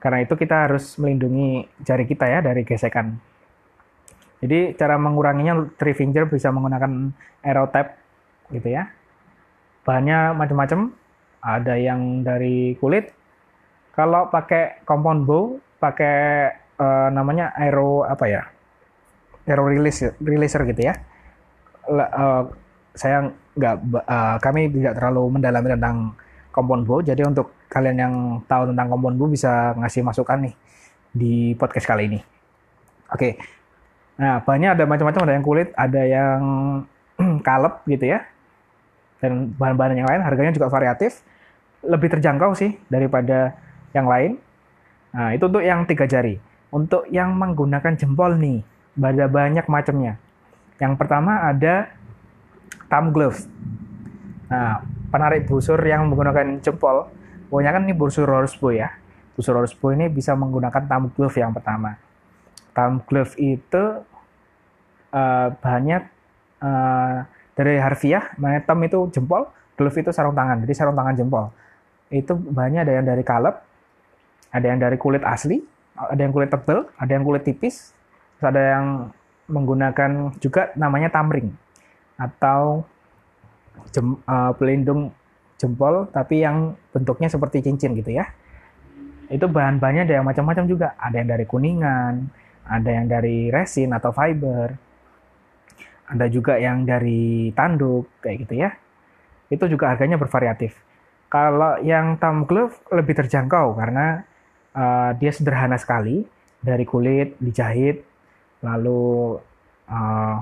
karena 0.00 0.18
itu 0.24 0.32
kita 0.32 0.64
harus 0.64 0.96
melindungi 0.96 1.68
jari 1.84 2.08
kita 2.08 2.24
ya 2.24 2.40
dari 2.40 2.64
gesekan. 2.64 3.20
Jadi 4.40 4.72
cara 4.80 4.96
menguranginya 4.96 5.68
three 5.76 5.92
finger 5.92 6.24
bisa 6.24 6.48
menggunakan 6.48 7.12
arrow 7.44 7.68
tap 7.68 8.00
gitu 8.48 8.72
ya. 8.72 8.88
Bahannya 9.84 10.32
macam-macam. 10.32 10.96
Ada 11.40 11.76
yang 11.76 12.24
dari 12.24 12.76
kulit. 12.80 13.12
Kalau 14.00 14.32
pakai 14.32 14.80
compound 14.88 15.28
bow, 15.28 15.60
pakai 15.76 16.48
uh, 16.80 17.12
namanya 17.12 17.52
arrow 17.52 18.00
apa 18.00 18.24
ya? 18.24 18.48
Arrow 19.44 19.68
release 19.68 20.16
releaser 20.24 20.64
gitu 20.64 20.88
ya. 20.88 20.96
Uh, 21.84 22.48
saya 22.96 23.28
nggak 23.60 23.76
uh, 24.08 24.40
kami 24.40 24.72
tidak 24.72 24.96
terlalu 24.96 25.36
mendalami 25.36 25.68
tentang 25.76 26.16
compound 26.48 26.88
bow. 26.88 27.04
Jadi 27.04 27.28
untuk 27.28 27.52
kalian 27.68 27.96
yang 28.00 28.14
tahu 28.48 28.72
tentang 28.72 28.88
compound 28.88 29.20
bow 29.20 29.28
bisa 29.28 29.76
ngasih 29.76 30.00
masukan 30.00 30.48
nih 30.48 30.54
di 31.12 31.52
podcast 31.60 31.84
kali 31.84 32.08
ini. 32.08 32.20
Oke. 33.12 33.36
Nah, 34.16 34.40
bahannya 34.40 34.80
ada 34.80 34.84
macam-macam, 34.88 35.28
ada 35.28 35.34
yang 35.36 35.44
kulit, 35.44 35.68
ada 35.76 36.02
yang 36.08 36.40
kalep 37.46 37.84
gitu 37.84 38.16
ya. 38.16 38.24
Dan 39.20 39.52
bahan-bahan 39.60 39.92
yang 39.92 40.08
lain 40.08 40.24
harganya 40.24 40.56
juga 40.56 40.72
variatif. 40.72 41.20
Lebih 41.84 42.16
terjangkau 42.16 42.56
sih 42.56 42.80
daripada 42.88 43.56
yang 43.96 44.06
lain. 44.06 44.38
Nah, 45.10 45.34
itu 45.34 45.44
untuk 45.46 45.62
yang 45.62 45.82
tiga 45.86 46.06
jari. 46.06 46.38
Untuk 46.70 47.06
yang 47.10 47.34
menggunakan 47.34 47.98
jempol 47.98 48.38
nih, 48.38 48.62
ada 48.94 49.26
banyak 49.26 49.66
macamnya. 49.66 50.14
Yang 50.78 50.94
pertama 50.96 51.50
ada 51.50 51.90
thumb 52.86 53.10
glove. 53.10 53.42
Nah, 54.50 54.82
penarik 55.10 55.50
busur 55.50 55.78
yang 55.82 56.06
menggunakan 56.06 56.62
jempol, 56.62 57.10
pokoknya 57.50 57.70
kan 57.74 57.82
ini 57.86 57.94
busur 57.94 58.26
Horsebow 58.26 58.70
ya. 58.74 58.94
Busur 59.34 59.58
Horsebow 59.58 59.94
ini 59.94 60.06
bisa 60.06 60.34
menggunakan 60.38 60.86
thumb 60.86 61.10
glove 61.14 61.36
yang 61.38 61.50
pertama. 61.50 61.98
Thumb 62.70 63.02
glove 63.06 63.34
itu 63.38 64.06
uh, 65.10 65.48
bahannya 65.58 66.06
uh, 66.62 67.26
dari 67.58 67.76
harfiah, 67.82 68.30
makanya 68.38 68.62
thumb 68.64 68.82
itu 68.86 68.98
jempol, 69.10 69.50
glove 69.74 69.96
itu 69.98 70.10
sarung 70.14 70.34
tangan, 70.38 70.62
jadi 70.64 70.72
sarung 70.74 70.96
tangan 70.96 71.14
jempol. 71.18 71.44
Itu 72.10 72.38
bahannya 72.38 72.86
ada 72.86 72.92
yang 72.98 73.06
dari 73.06 73.22
kaleb, 73.26 73.58
ada 74.50 74.66
yang 74.66 74.78
dari 74.82 74.98
kulit 74.98 75.22
asli, 75.22 75.62
ada 75.94 76.20
yang 76.20 76.34
kulit 76.34 76.50
tebal, 76.50 76.90
ada 76.98 77.10
yang 77.10 77.22
kulit 77.22 77.46
tipis, 77.46 77.94
terus 78.38 78.46
ada 78.50 78.62
yang 78.78 78.86
menggunakan 79.50 80.34
juga 80.38 80.70
namanya 80.78 81.10
tamring 81.10 81.50
atau 82.14 82.86
jem, 83.90 84.20
uh, 84.28 84.52
pelindung 84.54 85.10
jempol 85.60 86.08
tapi 86.08 86.40
yang 86.40 86.78
bentuknya 86.94 87.28
seperti 87.28 87.60
cincin 87.60 87.92
gitu 87.98 88.16
ya. 88.16 88.28
Itu 89.30 89.46
bahan-bahannya 89.46 90.08
ada 90.10 90.14
yang 90.18 90.26
macam-macam 90.26 90.64
juga. 90.66 90.88
Ada 90.98 91.22
yang 91.22 91.28
dari 91.30 91.44
kuningan, 91.46 92.14
ada 92.66 92.90
yang 92.90 93.06
dari 93.06 93.52
resin 93.52 93.94
atau 93.94 94.10
fiber. 94.10 94.74
Ada 96.10 96.26
juga 96.26 96.58
yang 96.58 96.82
dari 96.82 97.54
tanduk 97.54 98.10
kayak 98.18 98.48
gitu 98.48 98.54
ya. 98.66 98.74
Itu 99.46 99.70
juga 99.70 99.94
harganya 99.94 100.18
bervariatif. 100.18 100.74
Kalau 101.30 101.78
yang 101.78 102.18
thumb 102.18 102.42
glove 102.50 102.74
lebih 102.90 103.14
terjangkau 103.22 103.78
karena 103.78 104.26
uh, 104.74 105.10
dia 105.16 105.30
sederhana 105.34 105.76
sekali 105.80 106.26
dari 106.60 106.84
kulit 106.84 107.38
dijahit 107.40 108.04
lalu 108.60 109.40
uh, 109.88 110.36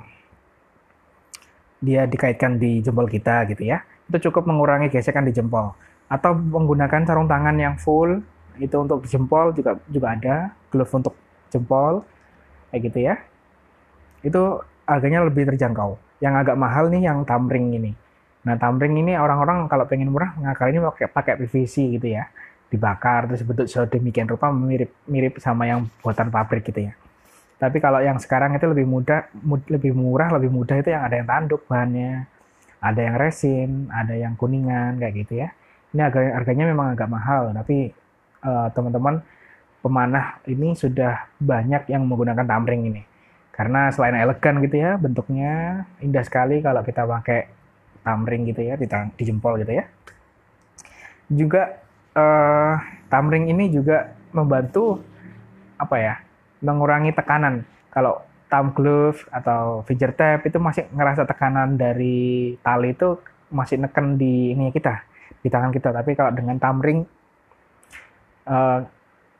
dia 1.78 2.10
dikaitkan 2.10 2.58
di 2.58 2.82
jempol 2.82 3.06
kita 3.06 3.46
gitu 3.50 3.62
ya. 3.62 3.82
Itu 4.10 4.30
cukup 4.30 4.50
mengurangi 4.50 4.90
gesekan 4.90 5.26
di 5.26 5.32
jempol. 5.34 5.74
Atau 6.10 6.34
menggunakan 6.34 7.06
sarung 7.06 7.30
tangan 7.30 7.54
yang 7.54 7.78
full 7.78 8.18
itu 8.58 8.74
untuk 8.74 9.06
jempol 9.06 9.54
juga 9.54 9.78
juga 9.86 10.18
ada, 10.18 10.36
glove 10.74 10.90
untuk 10.90 11.14
jempol 11.52 12.02
kayak 12.74 12.80
gitu 12.90 12.98
ya. 13.06 13.14
Itu 14.26 14.66
harganya 14.88 15.22
lebih 15.22 15.46
terjangkau. 15.54 15.94
Yang 16.18 16.34
agak 16.42 16.56
mahal 16.58 16.90
nih 16.90 17.06
yang 17.06 17.22
tamring 17.22 17.70
ini. 17.70 17.92
Nah, 18.42 18.58
tamring 18.58 18.98
ini 18.98 19.14
orang-orang 19.14 19.70
kalau 19.70 19.86
pengen 19.86 20.10
murah 20.10 20.34
ini 20.34 20.80
pakai 20.82 21.06
pakai 21.12 21.34
PVC 21.44 21.94
gitu 21.94 22.10
ya. 22.10 22.26
Dibakar 22.68 23.32
terus 23.32 23.42
bentuk 23.44 23.64
sedemikian 23.64 24.28
rupa 24.28 24.52
mirip 24.52 24.92
mirip 25.08 25.40
sama 25.40 25.64
yang 25.64 25.88
buatan 26.04 26.28
pabrik 26.28 26.68
gitu 26.68 26.88
ya. 26.88 26.92
Tapi 27.58 27.82
kalau 27.82 27.98
yang 27.98 28.22
sekarang 28.22 28.54
itu 28.54 28.70
lebih 28.70 28.86
mudah, 28.86 29.26
mud, 29.42 29.66
lebih 29.66 29.90
murah, 29.90 30.30
lebih 30.38 30.52
mudah 30.52 30.78
itu 30.78 30.94
yang 30.94 31.02
ada 31.02 31.18
yang 31.18 31.26
tanduk 31.26 31.66
bahannya, 31.66 32.30
ada 32.78 33.00
yang 33.02 33.16
resin, 33.18 33.90
ada 33.90 34.14
yang 34.14 34.38
kuningan 34.38 35.02
kayak 35.02 35.26
gitu 35.26 35.42
ya. 35.42 35.50
Ini 35.90 36.06
harga, 36.06 36.20
harganya 36.38 36.64
memang 36.70 36.94
agak 36.94 37.10
mahal, 37.10 37.50
tapi 37.50 37.90
uh, 38.46 38.70
teman-teman 38.70 39.24
pemanah 39.82 40.38
ini 40.46 40.78
sudah 40.78 41.26
banyak 41.42 41.90
yang 41.90 42.06
menggunakan 42.06 42.46
tamring 42.46 42.94
ini. 42.94 43.02
Karena 43.50 43.90
selain 43.90 44.14
elegan 44.14 44.62
gitu 44.62 44.78
ya, 44.78 44.94
bentuknya 44.94 45.82
indah 45.98 46.22
sekali 46.22 46.62
kalau 46.62 46.86
kita 46.86 47.02
pakai 47.02 47.50
tamring 48.06 48.46
gitu 48.46 48.62
ya 48.62 48.78
di, 48.78 48.86
di 48.86 49.22
jempol 49.26 49.58
gitu 49.58 49.74
ya. 49.74 49.84
Juga 51.26 51.82
uh, 52.18 52.74
tamring 53.06 53.46
ini 53.46 53.70
juga 53.70 54.18
membantu 54.34 54.98
apa 55.78 55.96
ya? 55.98 56.14
mengurangi 56.58 57.14
tekanan. 57.14 57.62
Kalau 57.94 58.18
thumb 58.50 58.74
glove 58.74 59.22
atau 59.30 59.86
finger 59.86 60.10
tape 60.10 60.50
itu 60.50 60.58
masih 60.58 60.90
ngerasa 60.90 61.22
tekanan 61.28 61.78
dari 61.78 62.56
tali 62.64 62.96
itu 62.96 63.20
masih 63.52 63.80
neken 63.80 64.18
di 64.18 64.56
ini 64.56 64.74
kita, 64.74 65.04
di 65.38 65.48
tangan 65.48 65.70
kita. 65.70 65.94
Tapi 65.94 66.18
kalau 66.18 66.34
dengan 66.34 66.58
thumb 66.58 66.82
ring, 66.82 67.06
uh, 68.48 68.82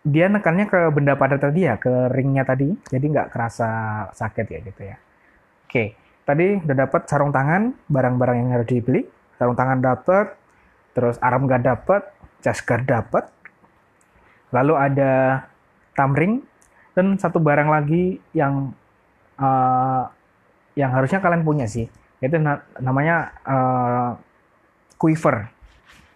dia 0.07 0.27
nekannya 0.31 0.71
ke 0.71 0.81
benda 0.95 1.19
padat 1.19 1.43
tadi 1.43 1.67
ya, 1.67 1.77
ke 1.77 2.09
ringnya 2.15 2.47
tadi, 2.47 2.73
jadi 2.89 3.05
nggak 3.05 3.29
kerasa 3.35 3.71
sakit 4.15 4.47
ya 4.47 4.59
gitu 4.63 4.83
ya. 4.87 4.97
Oke, 5.69 5.99
tadi 6.25 6.57
udah 6.65 6.77
dapat 6.89 7.05
sarung 7.11 7.35
tangan, 7.35 7.77
barang-barang 7.91 8.37
yang 8.41 8.51
harus 8.57 8.69
dibeli, 8.71 9.05
sarung 9.37 9.59
tangan 9.59 9.85
dapat, 9.85 10.33
terus 10.97 11.21
arm 11.21 11.45
guard 11.45 11.67
dapat, 11.67 12.09
guard 12.43 12.85
dapat, 12.87 13.25
lalu 14.55 14.75
ada 14.79 15.45
thumb 15.99 16.15
ring, 16.15 16.35
dan 16.95 17.19
satu 17.19 17.43
barang 17.43 17.69
lagi 17.69 18.19
yang 18.35 18.73
uh, 19.39 20.09
yang 20.79 20.95
harusnya 20.95 21.19
kalian 21.19 21.43
punya 21.43 21.67
sih, 21.67 21.91
itu 22.23 22.37
na 22.39 22.63
namanya 22.79 23.35
uh, 23.43 24.11
quiver. 24.99 25.51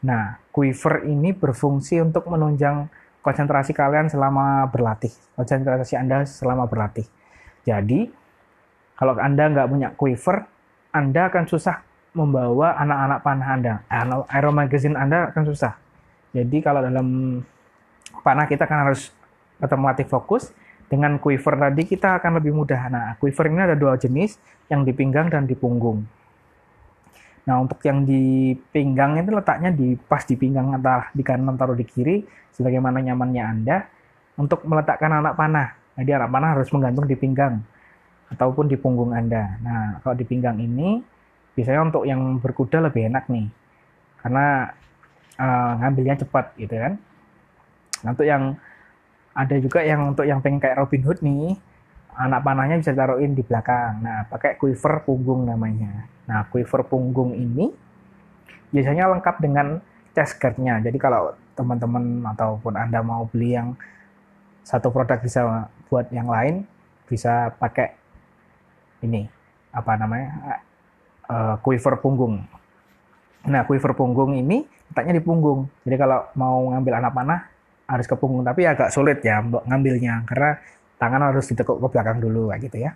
Nah, 0.03 0.39
quiver 0.51 1.07
ini 1.07 1.31
berfungsi 1.31 2.03
untuk 2.03 2.27
menunjang 2.27 2.91
konsentrasi 3.23 3.71
kalian 3.71 4.11
selama 4.11 4.67
berlatih, 4.67 5.15
konsentrasi 5.39 5.95
Anda 5.95 6.27
selama 6.27 6.67
berlatih. 6.67 7.07
Jadi, 7.63 8.11
kalau 8.99 9.15
Anda 9.19 9.47
nggak 9.47 9.69
punya 9.71 9.89
quiver, 9.95 10.47
Anda 10.91 11.31
akan 11.31 11.47
susah 11.47 11.87
membawa 12.19 12.75
anak-anak 12.83 13.19
panah 13.23 13.49
Anda. 13.55 13.75
Aero 14.27 14.51
magazine 14.51 14.99
Anda 14.99 15.31
akan 15.31 15.45
susah. 15.47 15.79
Jadi, 16.33 16.59
kalau 16.65 16.81
dalam 16.81 17.41
panah 18.25 18.49
kita 18.49 18.65
kan 18.65 18.89
harus 18.89 19.13
melatih 19.61 20.09
fokus, 20.09 20.51
dengan 20.93 21.17
quiver 21.17 21.57
tadi 21.57 21.89
kita 21.89 22.21
akan 22.21 22.37
lebih 22.37 22.53
mudah. 22.53 22.93
Nah, 22.93 23.07
quiver 23.17 23.49
ini 23.49 23.65
ada 23.65 23.77
dua 23.79 23.97
jenis, 23.97 24.37
yang 24.69 24.85
di 24.85 24.93
pinggang 24.93 25.33
dan 25.33 25.49
di 25.49 25.57
punggung. 25.57 26.05
Nah, 27.49 27.59
untuk 27.59 27.81
yang 27.83 28.07
di 28.07 28.55
pinggang 28.71 29.19
itu 29.19 29.33
letaknya 29.35 29.73
di 29.73 29.97
pas 29.97 30.23
di 30.23 30.37
pinggang 30.37 30.71
antara 30.73 31.11
di 31.11 31.25
kanan 31.25 31.57
atau 31.57 31.75
di 31.75 31.83
kiri, 31.83 32.23
sebagaimana 32.55 33.03
nyamannya 33.03 33.43
Anda 33.43 33.77
untuk 34.39 34.63
meletakkan 34.69 35.11
anak 35.11 35.35
panah. 35.35 35.75
Jadi 35.99 36.11
anak 36.13 36.29
panah 36.29 36.49
harus 36.55 36.69
menggantung 36.71 37.09
di 37.09 37.17
pinggang 37.17 37.61
ataupun 38.31 38.69
di 38.69 38.77
punggung 38.77 39.17
Anda. 39.17 39.59
Nah, 39.65 40.01
kalau 40.05 40.15
di 40.15 40.25
pinggang 40.29 40.61
ini 40.61 41.03
biasanya 41.53 41.83
untuk 41.89 42.05
yang 42.05 42.39
berkuda 42.39 42.79
lebih 42.85 43.09
enak 43.09 43.29
nih. 43.29 43.49
Karena 44.23 44.71
uh, 45.39 45.73
ngambilnya 45.81 46.17
cepat 46.21 46.57
gitu 46.59 46.75
kan. 46.75 46.99
Nah, 48.03 48.09
untuk 48.13 48.27
yang 48.27 48.57
ada 49.33 49.57
juga 49.57 49.81
yang 49.81 50.13
untuk 50.13 50.29
yang 50.29 50.45
pengen 50.45 50.61
kayak 50.61 50.77
Robin 50.81 51.03
Hood 51.09 51.21
nih 51.25 51.57
anak 52.13 52.45
panahnya 52.45 52.77
bisa 52.77 52.93
taruhin 52.93 53.33
di 53.33 53.41
belakang 53.41 54.05
nah 54.05 54.29
pakai 54.29 54.61
quiver 54.61 55.01
punggung 55.01 55.49
namanya 55.49 56.05
nah 56.29 56.45
quiver 56.45 56.85
punggung 56.85 57.33
ini 57.33 57.73
biasanya 58.69 59.09
lengkap 59.09 59.41
dengan 59.41 59.81
chest 60.13 60.37
guardnya 60.37 60.77
jadi 60.85 61.01
kalau 61.01 61.33
teman-teman 61.57 62.21
ataupun 62.37 62.77
anda 62.77 63.01
mau 63.01 63.25
beli 63.33 63.57
yang 63.57 63.73
satu 64.61 64.93
produk 64.93 65.17
bisa 65.25 65.73
buat 65.89 66.13
yang 66.13 66.29
lain 66.29 66.69
bisa 67.09 67.49
pakai 67.57 67.97
ini 69.01 69.25
apa 69.73 69.93
namanya 69.97 70.61
uh, 71.29 71.55
quiver 71.61 71.99
punggung. 71.99 72.45
Nah 73.49 73.67
quiver 73.67 73.93
punggung 73.97 74.39
ini 74.39 74.63
letaknya 74.93 75.19
di 75.19 75.23
punggung. 75.25 75.67
Jadi 75.83 75.97
kalau 75.99 76.31
mau 76.39 76.71
ngambil 76.71 77.03
anak 77.03 77.13
panah 77.17 77.41
harus 77.89 78.07
ke 78.07 78.15
punggung, 78.15 78.47
tapi 78.47 78.69
agak 78.69 78.95
sulit 78.95 79.19
ya 79.25 79.43
ngambilnya 79.43 80.23
karena 80.29 80.61
tangan 81.01 81.35
harus 81.35 81.45
ditekuk 81.51 81.83
ke 81.83 81.87
belakang 81.91 82.23
dulu 82.23 82.55
kayak 82.55 82.61
gitu 82.71 82.77
ya. 82.87 82.93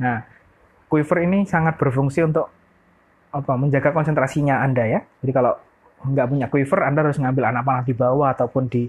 Nah 0.00 0.26
quiver 0.90 1.24
ini 1.24 1.48
sangat 1.48 1.80
berfungsi 1.80 2.22
untuk 2.22 2.52
apa 3.34 3.52
menjaga 3.58 3.90
konsentrasinya 3.90 4.62
Anda 4.62 4.84
ya. 4.86 5.00
Jadi 5.24 5.32
kalau 5.34 5.58
nggak 6.04 6.26
punya 6.28 6.46
quiver, 6.52 6.80
Anda 6.84 7.00
harus 7.02 7.18
ngambil 7.18 7.44
anak 7.50 7.62
panah 7.64 7.82
di 7.82 7.94
bawah 7.96 8.28
ataupun 8.30 8.68
di 8.68 8.86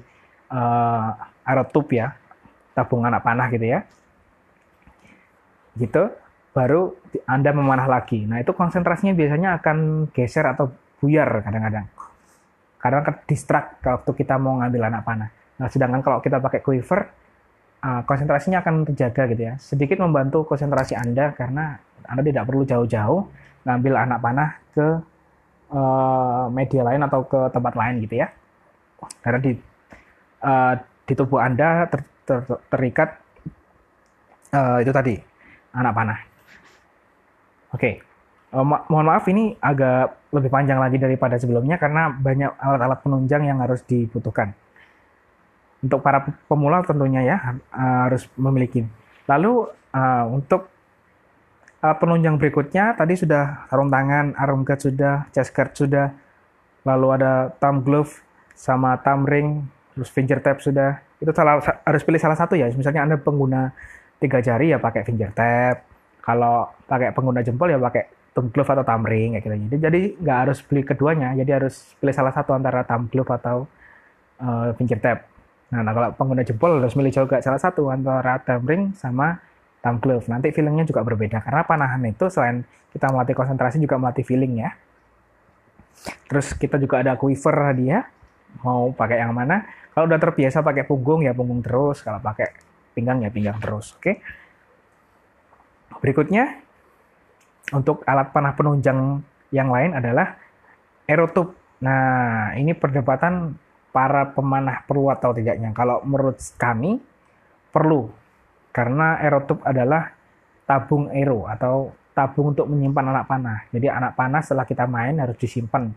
uh, 0.52 1.10
aerotube 1.48 1.98
ya, 1.98 2.14
tabung 2.76 3.08
anak 3.08 3.24
panah 3.24 3.48
gitu 3.50 3.66
ya. 3.66 3.80
Gitu, 5.80 6.04
baru 6.56 6.96
Anda 7.28 7.52
memanah 7.52 7.84
lagi. 7.84 8.24
Nah 8.24 8.40
itu 8.40 8.56
konsentrasinya 8.56 9.12
biasanya 9.12 9.60
akan 9.60 10.08
geser 10.16 10.48
atau 10.48 10.72
buyar 11.04 11.44
kadang-kadang. 11.44 11.92
Karena 12.80 13.00
ke 13.04 13.12
distrak 13.28 13.84
waktu 13.84 14.12
kita 14.16 14.40
mau 14.40 14.56
ngambil 14.64 14.88
anak 14.88 15.04
panah. 15.04 15.30
Nah 15.60 15.68
sedangkan 15.68 16.00
kalau 16.00 16.24
kita 16.24 16.40
pakai 16.40 16.64
quiver, 16.64 17.12
uh, 17.84 18.02
konsentrasinya 18.08 18.64
akan 18.64 18.88
terjaga 18.88 19.28
gitu 19.36 19.42
ya. 19.52 19.54
Sedikit 19.60 20.00
membantu 20.00 20.48
konsentrasi 20.48 20.96
Anda 20.96 21.36
karena 21.36 21.76
Anda 22.08 22.24
tidak 22.24 22.48
perlu 22.48 22.64
jauh-jauh 22.64 23.22
ngambil 23.68 23.94
anak 24.00 24.20
panah 24.24 24.50
ke 24.72 24.88
uh, 25.76 26.48
media 26.56 26.82
lain 26.88 27.04
atau 27.04 27.28
ke 27.28 27.52
tempat 27.52 27.74
lain 27.76 28.00
gitu 28.00 28.16
ya. 28.24 28.32
Karena 29.20 29.40
di 29.44 29.52
uh, 30.40 30.74
di 31.04 31.14
tubuh 31.14 31.44
Anda 31.44 31.84
ter, 31.92 32.00
ter, 32.24 32.40
terikat 32.72 33.10
uh, 34.56 34.80
itu 34.80 34.92
tadi 34.96 35.20
anak 35.76 35.92
panah. 35.92 36.35
Oke. 37.76 38.00
Okay. 38.00 38.56
Uh, 38.56 38.64
mo 38.64 38.80
mohon 38.88 39.12
maaf 39.12 39.28
ini 39.28 39.52
agak 39.60 40.32
lebih 40.32 40.48
panjang 40.48 40.80
lagi 40.80 40.96
daripada 40.96 41.36
sebelumnya 41.36 41.76
karena 41.76 42.08
banyak 42.08 42.56
alat-alat 42.56 43.00
penunjang 43.04 43.44
yang 43.44 43.60
harus 43.60 43.84
dibutuhkan. 43.84 44.56
Untuk 45.84 46.00
para 46.00 46.24
pemula 46.48 46.80
tentunya 46.88 47.20
ya 47.28 47.38
harus 47.76 48.32
memiliki. 48.40 48.88
Lalu 49.28 49.68
uh, 49.92 50.26
untuk 50.32 50.72
uh, 51.84 51.96
penunjang 52.00 52.40
berikutnya 52.40 52.96
tadi 52.96 53.20
sudah 53.20 53.68
sarung 53.68 53.92
tangan, 53.92 54.32
arm 54.40 54.64
guard 54.64 54.80
sudah, 54.80 55.28
chest 55.36 55.52
guard 55.52 55.76
sudah, 55.76 56.16
lalu 56.88 57.08
ada 57.12 57.52
thumb 57.60 57.84
glove 57.84 58.24
sama 58.56 58.96
thumb 59.04 59.28
ring, 59.28 59.68
terus 59.94 60.08
finger 60.08 60.40
tap 60.40 60.64
sudah. 60.64 61.04
Itu 61.20 61.36
salah, 61.36 61.60
harus 61.60 62.02
pilih 62.08 62.24
salah 62.24 62.40
satu 62.40 62.56
ya. 62.56 62.72
Misalnya 62.72 63.04
Anda 63.04 63.20
pengguna 63.20 63.76
tiga 64.24 64.40
jari 64.40 64.72
ya 64.72 64.80
pakai 64.80 65.04
finger 65.04 65.36
tap. 65.36 65.95
Kalau 66.26 66.74
pakai 66.90 67.14
pengguna 67.14 67.46
jempol 67.46 67.70
ya 67.70 67.78
pakai 67.78 68.34
thumb 68.34 68.50
glove 68.50 68.68
atau 68.74 68.84
thumb 68.84 69.06
ring 69.06 69.38
kayak 69.38 69.46
gitu. 69.70 69.78
Jadi 69.78 70.02
nggak 70.20 70.38
harus 70.50 70.60
beli 70.66 70.82
keduanya, 70.82 71.32
jadi 71.38 71.62
harus 71.62 71.96
pilih 72.02 72.16
salah 72.18 72.34
satu 72.34 72.58
antara 72.58 72.82
thumb 72.84 73.08
glove 73.08 73.30
atau 73.30 73.70
uh, 74.42 74.74
finger 74.76 75.00
tap. 75.00 75.20
Nah, 75.70 75.82
nah 75.86 75.94
kalau 75.94 76.10
pengguna 76.18 76.42
jempol 76.42 76.82
harus 76.82 76.98
milih 76.98 77.14
juga 77.14 77.40
salah 77.40 77.62
satu 77.62 77.94
antara 77.94 78.42
thumb 78.42 78.66
ring 78.66 78.84
sama 78.98 79.40
thumb 79.86 80.02
glove. 80.02 80.26
Nanti 80.28 80.50
feelingnya 80.50 80.90
juga 80.90 81.06
berbeda 81.06 81.46
karena 81.46 81.62
panahan 81.62 82.02
itu 82.10 82.26
selain 82.34 82.66
kita 82.92 83.08
melatih 83.14 83.38
konsentrasi 83.38 83.78
juga 83.78 83.96
melatih 84.02 84.26
feeling 84.26 84.66
ya. 84.66 84.74
Terus 86.26 86.58
kita 86.58 86.82
juga 86.82 87.06
ada 87.06 87.16
quiver 87.16 87.56
dia 87.78 88.04
mau 88.66 88.92
pakai 88.92 89.22
yang 89.22 89.32
mana. 89.32 89.64
Kalau 89.96 90.12
udah 90.12 90.20
terbiasa 90.20 90.60
pakai 90.60 90.84
punggung 90.84 91.24
ya 91.24 91.32
punggung 91.32 91.64
terus, 91.64 92.04
kalau 92.04 92.20
pakai 92.20 92.52
pinggang 92.92 93.24
ya 93.24 93.32
pinggang 93.32 93.56
terus. 93.64 93.96
Oke. 93.96 94.20
Berikutnya 96.02 96.62
untuk 97.74 98.06
alat 98.06 98.30
panah 98.30 98.54
penunjang 98.54 99.22
yang 99.50 99.70
lain 99.72 99.98
adalah 99.98 100.38
aerotube. 101.10 101.56
Nah, 101.82 102.54
ini 102.58 102.74
perdebatan 102.74 103.58
para 103.96 104.28
pemanah 104.36 104.84
perlu 104.84 105.08
atau 105.12 105.32
tidaknya. 105.32 105.72
Kalau 105.72 106.04
menurut 106.04 106.38
kami 106.60 107.00
perlu 107.72 108.12
karena 108.76 109.20
aerotub 109.24 109.64
adalah 109.64 110.12
tabung 110.68 111.08
aero 111.14 111.48
atau 111.48 111.96
tabung 112.12 112.52
untuk 112.52 112.68
menyimpan 112.68 113.06
anak 113.12 113.26
panah. 113.28 113.60
Jadi 113.72 113.88
anak 113.88 114.20
panah 114.20 114.42
setelah 114.44 114.68
kita 114.68 114.84
main 114.88 115.16
harus 115.20 115.40
disimpan. 115.40 115.92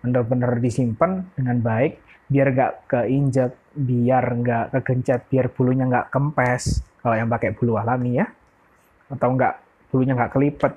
Benar-benar 0.00 0.56
disimpan 0.60 1.24
dengan 1.36 1.60
baik 1.60 2.00
biar 2.26 2.46
nggak 2.52 2.72
keinjak, 2.90 3.52
biar 3.74 4.24
nggak 4.26 4.64
kegencet, 4.78 5.30
biar 5.30 5.46
bulunya 5.52 5.84
nggak 5.86 6.10
kempes. 6.10 6.82
Kalau 7.00 7.14
yang 7.14 7.30
pakai 7.30 7.54
bulu 7.54 7.78
alami 7.78 8.18
ya. 8.18 8.26
Atau 9.12 9.28
nggak 9.34 9.54
bulunya 9.90 10.14
nggak 10.16 10.32
kelipet. 10.32 10.72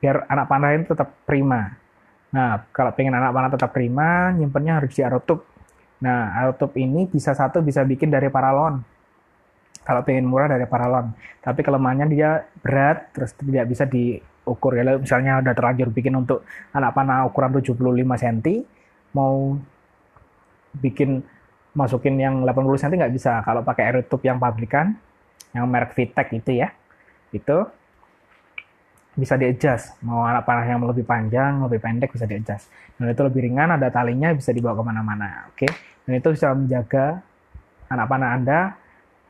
Biar 0.00 0.24
anak 0.28 0.46
panah 0.48 0.72
ini 0.72 0.84
tetap 0.88 1.12
prima. 1.28 1.76
Nah, 2.30 2.62
kalau 2.70 2.94
pengen 2.94 3.18
anak 3.18 3.34
panah 3.34 3.50
tetap 3.52 3.70
prima, 3.74 4.32
nyimpennya 4.32 4.80
harus 4.80 4.94
di 4.94 5.02
aerotub. 5.02 5.44
Nah, 6.00 6.32
aerotub 6.40 6.72
ini 6.80 7.04
bisa 7.10 7.36
satu 7.36 7.60
bisa 7.60 7.84
bikin 7.84 8.08
dari 8.08 8.32
paralon 8.32 8.80
kalau 9.84 10.04
pengen 10.04 10.28
murah 10.28 10.48
dari 10.48 10.68
paralon. 10.68 11.12
Tapi 11.40 11.60
kelemahannya 11.64 12.06
dia 12.12 12.44
berat, 12.60 13.12
terus 13.16 13.32
tidak 13.34 13.66
bisa 13.68 13.84
diukur. 13.88 14.76
Ya, 14.76 14.84
misalnya 14.96 15.40
udah 15.40 15.54
terlanjur 15.56 15.88
bikin 15.90 16.14
untuk 16.14 16.44
anak 16.70 16.92
panah 16.92 17.24
ukuran 17.26 17.50
75 17.58 17.74
cm, 17.96 18.36
mau 19.16 19.56
bikin 20.78 21.24
masukin 21.74 22.14
yang 22.20 22.46
80 22.46 22.82
cm 22.86 22.92
nggak 23.00 23.14
bisa. 23.14 23.32
Kalau 23.42 23.64
pakai 23.64 23.90
aerotube 23.90 24.22
yang 24.22 24.38
pabrikan, 24.38 24.94
yang 25.56 25.66
merek 25.66 25.96
Vitek 25.96 26.28
itu 26.36 26.60
ya, 26.60 26.70
itu 27.30 27.58
bisa 29.14 29.34
di 29.36 29.50
adjust. 29.50 29.98
Mau 30.06 30.22
anak 30.22 30.46
panah 30.46 30.64
yang 30.64 30.80
lebih 30.86 31.04
panjang, 31.04 31.60
lebih 31.66 31.82
pendek 31.82 32.14
bisa 32.14 32.24
di 32.24 32.38
adjust. 32.38 32.70
Dan 32.96 33.10
itu 33.10 33.22
lebih 33.26 33.40
ringan, 33.44 33.74
ada 33.74 33.90
talinya, 33.90 34.30
bisa 34.32 34.54
dibawa 34.54 34.78
ke 34.78 34.84
mana-mana. 34.86 35.28
Oke, 35.50 35.66
okay? 35.66 35.70
dan 36.06 36.12
itu 36.16 36.28
bisa 36.32 36.52
menjaga 36.54 37.20
anak 37.90 38.06
panah 38.06 38.30
Anda 38.38 38.60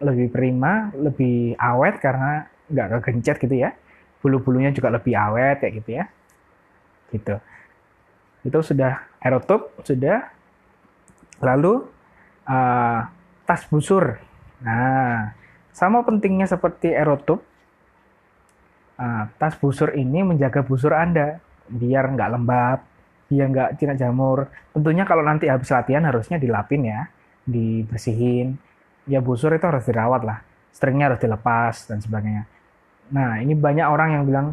lebih 0.01 0.33
prima, 0.33 0.89
lebih 0.97 1.57
awet 1.61 2.01
karena 2.01 2.49
nggak 2.71 2.87
kegencet 3.01 3.37
gitu 3.41 3.57
ya. 3.57 3.75
Bulu-bulunya 4.21 4.71
juga 4.73 4.93
lebih 4.93 5.17
awet 5.17 5.65
kayak 5.65 5.75
gitu 5.85 5.91
ya. 5.97 6.05
Gitu. 7.11 7.35
Itu 8.45 8.59
sudah 8.65 9.01
aerotub, 9.21 9.75
sudah. 9.85 10.29
Lalu 11.41 11.89
uh, 12.45 13.01
tas 13.49 13.65
busur. 13.73 14.21
Nah, 14.61 15.33
sama 15.73 16.05
pentingnya 16.05 16.45
seperti 16.45 16.93
aerotub, 16.93 17.41
uh, 19.01 19.25
tas 19.41 19.57
busur 19.57 19.97
ini 19.97 20.21
menjaga 20.21 20.61
busur 20.61 20.93
Anda 20.93 21.41
biar 21.67 22.13
nggak 22.13 22.31
lembab, 22.37 22.79
biar 23.33 23.47
nggak 23.49 23.69
jinak 23.81 23.97
jamur. 23.97 24.53
Tentunya 24.77 25.09
kalau 25.09 25.25
nanti 25.25 25.49
habis 25.49 25.73
latihan 25.73 26.05
harusnya 26.05 26.37
dilapin 26.37 26.85
ya, 26.85 27.09
dibersihin. 27.49 28.61
Ya 29.09 29.25
busur 29.25 29.57
itu 29.57 29.65
harus 29.65 29.89
dirawat 29.89 30.23
lah. 30.23 30.39
Stringnya 30.71 31.11
harus 31.11 31.21
dilepas 31.23 31.89
dan 31.89 31.99
sebagainya. 31.99 32.45
Nah 33.11 33.41
ini 33.43 33.57
banyak 33.57 33.87
orang 33.89 34.21
yang 34.21 34.25
bilang 34.29 34.47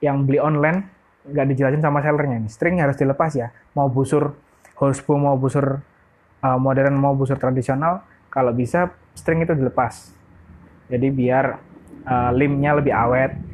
yang 0.00 0.16
beli 0.26 0.40
online 0.40 0.84
nggak 1.24 1.46
dijelasin 1.54 1.80
sama 1.80 2.02
sellernya 2.02 2.42
ini. 2.42 2.48
String 2.50 2.82
harus 2.82 2.98
dilepas 2.98 3.32
ya. 3.36 3.54
Mau 3.76 3.88
busur 3.88 4.34
horseshoe 4.76 5.16
mau 5.20 5.36
busur 5.36 5.80
uh, 6.40 6.58
modern 6.60 6.96
mau 6.96 7.12
busur 7.12 7.36
tradisional 7.36 8.00
kalau 8.32 8.52
bisa 8.52 8.92
string 9.12 9.44
itu 9.44 9.52
dilepas. 9.52 10.12
Jadi 10.90 11.08
biar 11.12 11.60
uh, 12.08 12.30
limnya 12.32 12.74
lebih 12.74 12.92
awet 12.96 13.49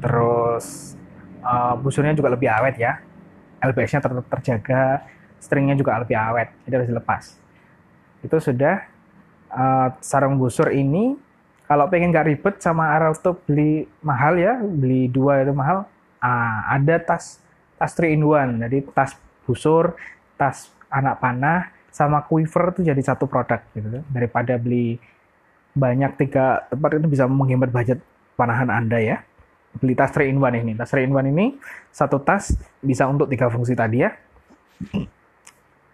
terus 0.00 0.96
uh, 1.44 1.76
busurnya 1.76 2.16
juga 2.16 2.32
lebih 2.32 2.48
awet 2.48 2.76
ya. 2.80 2.98
LBS-nya 3.60 4.00
tetap 4.00 4.24
terjaga 4.24 5.04
stringnya 5.40 5.76
juga 5.76 6.00
lebih 6.00 6.16
awet 6.16 6.48
jadi 6.64 6.80
harus 6.80 6.88
dilepas. 6.88 7.24
Itu 8.24 8.40
sudah 8.40 8.84
uh, 9.52 9.88
sarung 10.00 10.40
busur 10.40 10.72
ini. 10.72 11.16
Kalau 11.70 11.86
pengen 11.86 12.10
gak 12.10 12.26
ribet 12.26 12.58
sama 12.58 12.90
Arauto 12.98 13.38
beli 13.46 13.86
mahal 14.02 14.34
ya 14.40 14.58
beli 14.58 15.06
dua 15.06 15.44
itu 15.44 15.52
mahal. 15.54 15.86
Uh, 16.20 16.58
ada 16.68 17.00
tas 17.00 17.40
tas 17.80 17.96
3 17.96 18.12
in 18.12 18.20
1 18.20 18.60
jadi 18.68 18.78
tas 18.92 19.16
busur 19.48 19.96
tas 20.36 20.68
anak 20.92 21.16
panah 21.16 21.72
sama 21.88 22.20
quiver 22.28 22.76
itu 22.76 22.84
jadi 22.92 23.00
satu 23.00 23.24
produk 23.24 23.60
gitu. 23.72 24.04
Daripada 24.12 24.60
beli 24.60 25.00
banyak 25.72 26.18
tiga 26.18 26.66
tempat 26.68 26.98
itu 26.98 27.06
bisa 27.08 27.24
menghemat 27.30 27.70
budget 27.70 28.02
panahan 28.34 28.68
anda 28.68 28.98
ya 28.98 29.22
beli 29.78 29.94
tas 29.94 30.10
3 30.10 30.26
in 30.26 30.42
1 30.42 30.64
ini 30.66 30.72
tas 30.74 30.90
3 30.90 31.06
in 31.06 31.12
1 31.14 31.30
ini 31.30 31.46
satu 31.94 32.18
tas 32.18 32.56
bisa 32.82 33.06
untuk 33.06 33.30
tiga 33.30 33.46
fungsi 33.46 33.78
tadi 33.78 34.02
ya 34.02 34.10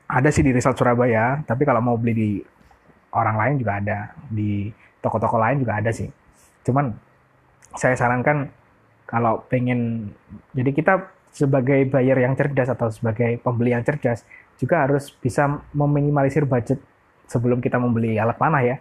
ada 0.07 0.29
sih 0.31 0.43
di 0.47 0.55
Result 0.55 0.79
Surabaya, 0.79 1.43
tapi 1.43 1.67
kalau 1.67 1.83
mau 1.83 1.97
beli 1.99 2.15
di 2.15 2.31
orang 3.11 3.37
lain 3.37 3.55
juga 3.59 3.73
ada, 3.83 3.99
di 4.31 4.71
toko-toko 5.03 5.35
lain 5.39 5.59
juga 5.59 5.83
ada 5.83 5.91
sih. 5.91 6.07
Cuman 6.63 6.95
saya 7.75 7.99
sarankan 7.99 8.51
kalau 9.07 9.43
pengen, 9.51 10.11
jadi 10.55 10.71
kita 10.71 10.93
sebagai 11.35 11.85
buyer 11.91 12.17
yang 12.17 12.39
cerdas 12.39 12.71
atau 12.71 12.89
sebagai 12.89 13.37
pembeli 13.43 13.75
yang 13.75 13.85
cerdas 13.85 14.25
juga 14.57 14.89
harus 14.89 15.13
bisa 15.13 15.61
meminimalisir 15.77 16.49
budget 16.49 16.81
sebelum 17.29 17.61
kita 17.61 17.77
membeli 17.77 18.17
alat 18.17 18.39
panah 18.39 18.63
ya. 18.63 18.77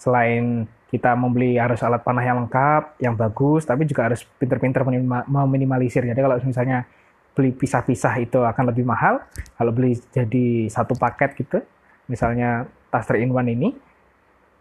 Selain 0.00 0.64
kita 0.88 1.12
membeli 1.12 1.60
harus 1.60 1.84
alat 1.84 2.00
panah 2.02 2.24
yang 2.24 2.40
lengkap, 2.42 2.98
yang 2.98 3.14
bagus, 3.14 3.68
tapi 3.68 3.84
juga 3.86 4.10
harus 4.10 4.24
pinter-pinter 4.40 4.82
meminimalisir. 5.28 6.02
Jadi 6.02 6.18
kalau 6.18 6.40
misalnya 6.40 6.88
beli 7.36 7.54
pisah-pisah 7.54 8.18
itu 8.18 8.42
akan 8.42 8.74
lebih 8.74 8.82
mahal. 8.82 9.22
Kalau 9.54 9.70
beli 9.70 9.94
jadi 10.10 10.66
satu 10.66 10.98
paket 10.98 11.36
gitu, 11.38 11.62
misalnya 12.10 12.66
tas 12.90 13.06
3 13.06 13.22
in 13.22 13.30
1 13.30 13.54
ini, 13.54 13.68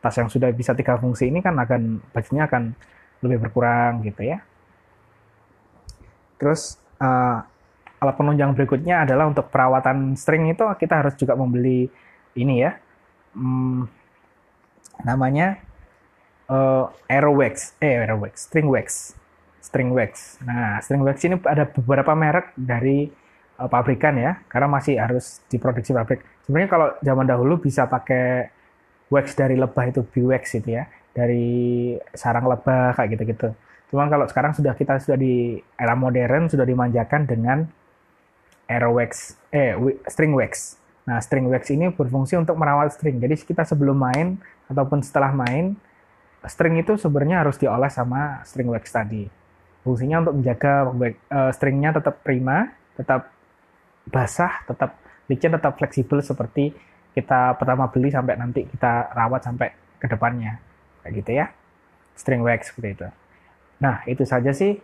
tas 0.04 0.13
yang 0.21 0.30
sudah 0.30 0.54
bisa 0.54 0.78
tiga 0.78 1.02
fungsi 1.02 1.34
ini 1.34 1.41
kan 1.41 1.58
akan 1.58 1.97
budgetnya 2.13 2.45
akan 2.45 2.78
lebih 3.25 3.49
berkurang 3.49 4.06
gitu 4.06 4.21
ya. 4.30 4.45
Terus 6.38 6.78
uh, 7.02 7.41
alat 7.99 8.15
penunjang 8.15 8.54
berikutnya 8.54 9.04
adalah 9.04 9.28
untuk 9.28 9.52
perawatan 9.52 10.13
string 10.13 10.47
itu 10.54 10.62
kita 10.78 11.04
harus 11.04 11.17
juga 11.17 11.34
membeli 11.34 11.89
ini 12.38 12.63
ya, 12.63 12.78
hmm, 13.34 13.99
namanya 15.04 15.60
uh, 16.50 16.92
Aero 17.08 17.38
Wax, 17.38 17.78
eh 17.80 18.04
Aero 18.04 18.20
Wax, 18.20 18.50
String 18.50 18.68
Wax, 18.68 19.16
String 19.64 19.94
Wax. 19.94 20.42
Nah, 20.44 20.82
String 20.84 21.04
Wax 21.06 21.24
ini 21.24 21.38
ada 21.46 21.70
beberapa 21.70 22.12
merek 22.18 22.52
dari 22.58 23.08
uh, 23.62 23.70
pabrikan 23.70 24.18
ya, 24.18 24.42
karena 24.50 24.68
masih 24.68 25.00
harus 25.00 25.40
diproduksi 25.48 25.94
pabrik. 25.96 26.26
Sebenarnya 26.44 26.70
kalau 26.70 26.88
zaman 27.00 27.26
dahulu 27.30 27.62
bisa 27.62 27.86
pakai 27.86 28.50
wax 29.10 29.34
dari 29.34 29.58
lebah 29.58 29.90
itu 29.90 30.06
wax 30.26 30.58
itu 30.58 30.78
ya, 30.78 30.90
dari 31.14 31.96
sarang 32.14 32.50
lebah 32.50 32.98
kayak 32.98 33.18
gitu-gitu. 33.18 33.54
Cuman 33.90 34.10
kalau 34.10 34.26
sekarang 34.30 34.54
sudah 34.54 34.78
kita 34.78 35.02
sudah 35.02 35.18
di 35.18 35.58
era 35.78 35.98
modern 35.98 36.46
sudah 36.46 36.66
dimanjakan 36.66 37.26
dengan 37.26 37.66
Aero 38.70 38.94
Wax, 38.94 39.34
eh 39.50 39.74
String 40.06 40.34
Wax. 40.38 40.78
Nah, 41.10 41.18
string 41.26 41.50
wax 41.50 41.74
ini 41.74 41.90
berfungsi 41.90 42.38
untuk 42.38 42.54
merawat 42.54 42.94
string. 42.94 43.18
Jadi 43.18 43.34
kita 43.42 43.66
sebelum 43.66 43.98
main 43.98 44.38
ataupun 44.70 45.02
setelah 45.02 45.34
main 45.34 45.74
string 46.48 46.80
itu 46.80 46.96
sebenarnya 46.96 47.44
harus 47.44 47.60
dioles 47.60 47.92
sama 47.92 48.46
string 48.48 48.70
wax 48.72 48.94
tadi. 48.94 49.28
Fungsinya 49.84 50.24
untuk 50.24 50.40
menjaga 50.40 50.88
uh, 50.88 51.52
stringnya 51.52 51.92
tetap 51.92 52.22
prima, 52.24 52.72
tetap 52.96 53.34
basah, 54.08 54.64
tetap 54.70 54.96
licin, 55.28 55.52
tetap 55.52 55.76
fleksibel 55.76 56.24
seperti 56.24 56.72
kita 57.12 57.58
pertama 57.58 57.90
beli 57.90 58.14
sampai 58.14 58.38
nanti 58.38 58.64
kita 58.70 59.12
rawat 59.12 59.42
sampai 59.44 59.74
ke 60.00 60.08
depannya. 60.08 60.62
Kayak 61.04 61.14
gitu 61.20 61.32
ya. 61.34 61.46
String 62.16 62.46
wax 62.46 62.72
seperti 62.72 62.90
itu. 62.96 63.08
Nah, 63.80 64.04
itu 64.08 64.24
saja 64.24 64.52
sih 64.52 64.80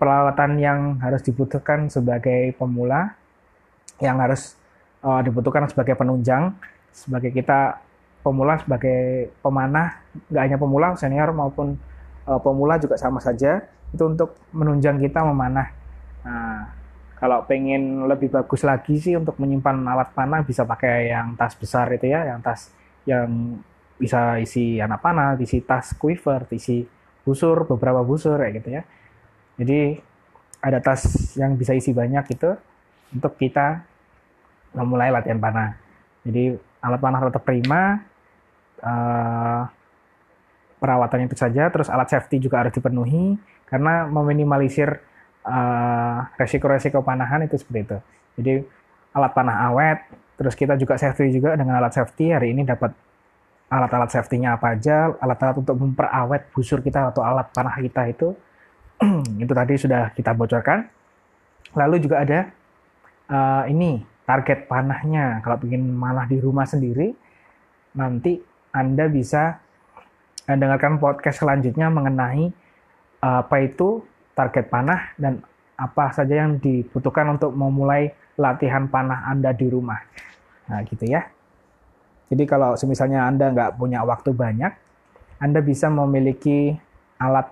peralatan 0.00 0.56
yang 0.56 0.80
harus 1.00 1.20
dibutuhkan 1.24 1.88
sebagai 1.92 2.56
pemula 2.56 3.16
yang 3.98 4.22
harus 4.22 4.54
uh, 5.02 5.20
dibutuhkan 5.20 5.66
sebagai 5.68 5.98
penunjang, 5.98 6.54
sebagai 6.94 7.34
kita 7.34 7.82
pemula 8.20 8.60
sebagai 8.60 9.32
pemanah 9.40 10.02
nggak 10.28 10.42
hanya 10.42 10.58
pemula 10.58 10.86
senior 10.98 11.30
maupun 11.32 11.78
uh, 12.26 12.40
pemula 12.42 12.76
juga 12.76 12.98
sama 12.98 13.22
saja 13.22 13.64
itu 13.94 14.04
untuk 14.04 14.36
menunjang 14.52 15.00
kita 15.00 15.24
memanah 15.24 15.68
nah 16.22 16.74
kalau 17.18 17.42
pengen 17.46 18.06
lebih 18.06 18.30
bagus 18.30 18.62
lagi 18.62 18.98
sih 19.02 19.18
untuk 19.18 19.38
menyimpan 19.42 19.82
alat 19.86 20.14
panah 20.14 20.46
bisa 20.46 20.62
pakai 20.62 21.10
yang 21.10 21.34
tas 21.34 21.54
besar 21.58 21.90
itu 21.90 22.06
ya 22.10 22.30
yang 22.30 22.38
tas 22.38 22.70
yang 23.08 23.58
bisa 23.98 24.38
isi 24.38 24.78
anak 24.78 25.02
panah, 25.02 25.34
isi 25.42 25.58
tas 25.66 25.92
quiver, 25.98 26.46
isi 26.54 26.86
busur, 27.26 27.66
beberapa 27.66 28.00
busur 28.06 28.38
kayak 28.38 28.62
gitu 28.62 28.68
ya. 28.78 28.82
Jadi 29.58 29.98
ada 30.62 30.78
tas 30.78 31.02
yang 31.34 31.58
bisa 31.58 31.74
isi 31.74 31.90
banyak 31.90 32.24
itu 32.30 32.54
untuk 33.10 33.34
kita 33.34 33.82
memulai 34.78 35.10
latihan 35.10 35.42
panah. 35.42 35.74
Jadi 36.22 36.54
alat 36.78 37.00
panah 37.02 37.20
tetap 37.26 37.42
prima, 37.42 37.98
uh, 38.82 39.62
perawatannya 40.78 41.26
itu 41.30 41.38
saja, 41.38 41.68
terus 41.68 41.90
alat 41.90 42.08
safety 42.10 42.38
juga 42.38 42.62
harus 42.62 42.74
dipenuhi 42.74 43.34
karena 43.66 44.06
meminimalisir 44.08 45.02
uh, 45.44 46.18
resiko-resiko 46.38 47.02
panahan 47.02 47.44
itu 47.44 47.58
seperti 47.58 47.80
itu. 47.84 47.98
Jadi 48.38 48.54
alat 49.12 49.32
panah 49.34 49.68
awet, 49.72 49.98
terus 50.38 50.54
kita 50.54 50.78
juga 50.78 50.94
safety 50.94 51.34
juga 51.34 51.58
dengan 51.58 51.82
alat 51.82 51.94
safety 51.94 52.30
hari 52.30 52.54
ini 52.54 52.62
dapat 52.62 52.94
alat-alat 53.68 54.08
safety-nya 54.08 54.56
apa 54.56 54.74
aja, 54.74 55.12
alat-alat 55.20 55.60
untuk 55.60 55.76
memperawet 55.76 56.48
busur 56.56 56.80
kita 56.80 57.12
atau 57.12 57.20
alat 57.20 57.52
panah 57.52 57.76
kita 57.76 58.08
itu 58.08 58.32
itu 59.44 59.52
tadi 59.52 59.74
sudah 59.76 60.10
kita 60.16 60.32
bocorkan. 60.32 60.88
Lalu 61.76 62.00
juga 62.00 62.24
ada 62.24 62.48
uh, 63.28 63.64
ini 63.68 64.00
target 64.24 64.66
panahnya. 64.66 65.44
Kalau 65.44 65.60
ingin 65.68 65.84
manah 65.84 66.24
di 66.24 66.40
rumah 66.40 66.64
sendiri, 66.64 67.12
nanti 67.92 68.40
anda 68.72 69.08
bisa 69.08 69.60
eh, 70.48 70.56
dengarkan 70.56 71.00
podcast 71.00 71.44
selanjutnya 71.44 71.88
mengenai 71.88 72.52
eh, 73.22 73.38
apa 73.42 73.56
itu 73.64 74.04
target 74.38 74.70
panah 74.70 75.12
dan 75.18 75.42
apa 75.78 76.10
saja 76.10 76.42
yang 76.42 76.58
dibutuhkan 76.58 77.38
untuk 77.38 77.54
memulai 77.54 78.10
latihan 78.34 78.86
panah 78.90 79.30
Anda 79.30 79.54
di 79.54 79.66
rumah. 79.70 79.98
Nah, 80.66 80.82
gitu 80.82 81.06
ya. 81.06 81.26
Jadi 82.28 82.44
kalau 82.44 82.74
misalnya 82.86 83.30
Anda 83.30 83.54
nggak 83.54 83.78
punya 83.78 84.02
waktu 84.02 84.34
banyak, 84.34 84.72
Anda 85.38 85.62
bisa 85.62 85.86
memiliki 85.86 86.74
alat 87.22 87.46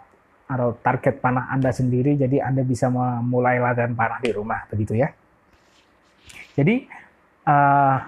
atau 0.46 0.78
target 0.78 1.18
panah 1.18 1.50
Anda 1.50 1.70
sendiri, 1.70 2.18
jadi 2.18 2.42
Anda 2.42 2.62
bisa 2.62 2.86
memulai 2.90 3.58
latihan 3.62 3.94
panah 3.94 4.18
di 4.22 4.30
rumah, 4.30 4.66
begitu 4.70 4.94
ya. 4.94 5.10
Jadi, 6.54 6.86
uh, 7.46 7.98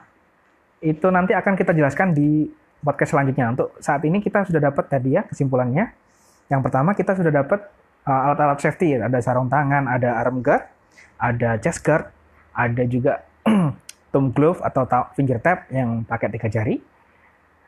itu 0.83 1.07
nanti 1.11 1.35
akan 1.35 1.55
kita 1.59 1.75
jelaskan 1.75 2.15
di 2.15 2.47
podcast 2.83 3.15
selanjutnya. 3.15 3.51
Untuk 3.53 3.75
saat 3.83 4.03
ini 4.07 4.23
kita 4.23 4.47
sudah 4.47 4.61
dapat 4.63 4.85
tadi 4.87 5.19
ya 5.19 5.27
kesimpulannya. 5.27 5.91
Yang 6.49 6.61
pertama 6.65 6.97
kita 6.97 7.13
sudah 7.19 7.33
dapat 7.33 7.61
uh, 8.09 8.21
alat-alat 8.31 8.59
safety, 8.63 8.97
ada 8.97 9.19
sarung 9.21 9.53
tangan, 9.53 9.85
ada 9.85 10.17
arm 10.17 10.41
guard, 10.41 10.65
ada 11.21 11.61
chest 11.61 11.85
guard, 11.85 12.09
ada 12.57 12.83
juga 12.89 13.23
thumb 14.13 14.33
glove 14.33 14.65
atau 14.65 14.89
finger 15.13 15.39
tap 15.43 15.69
yang 15.69 16.07
pakai 16.09 16.33
tiga 16.33 16.49
jari. 16.49 16.81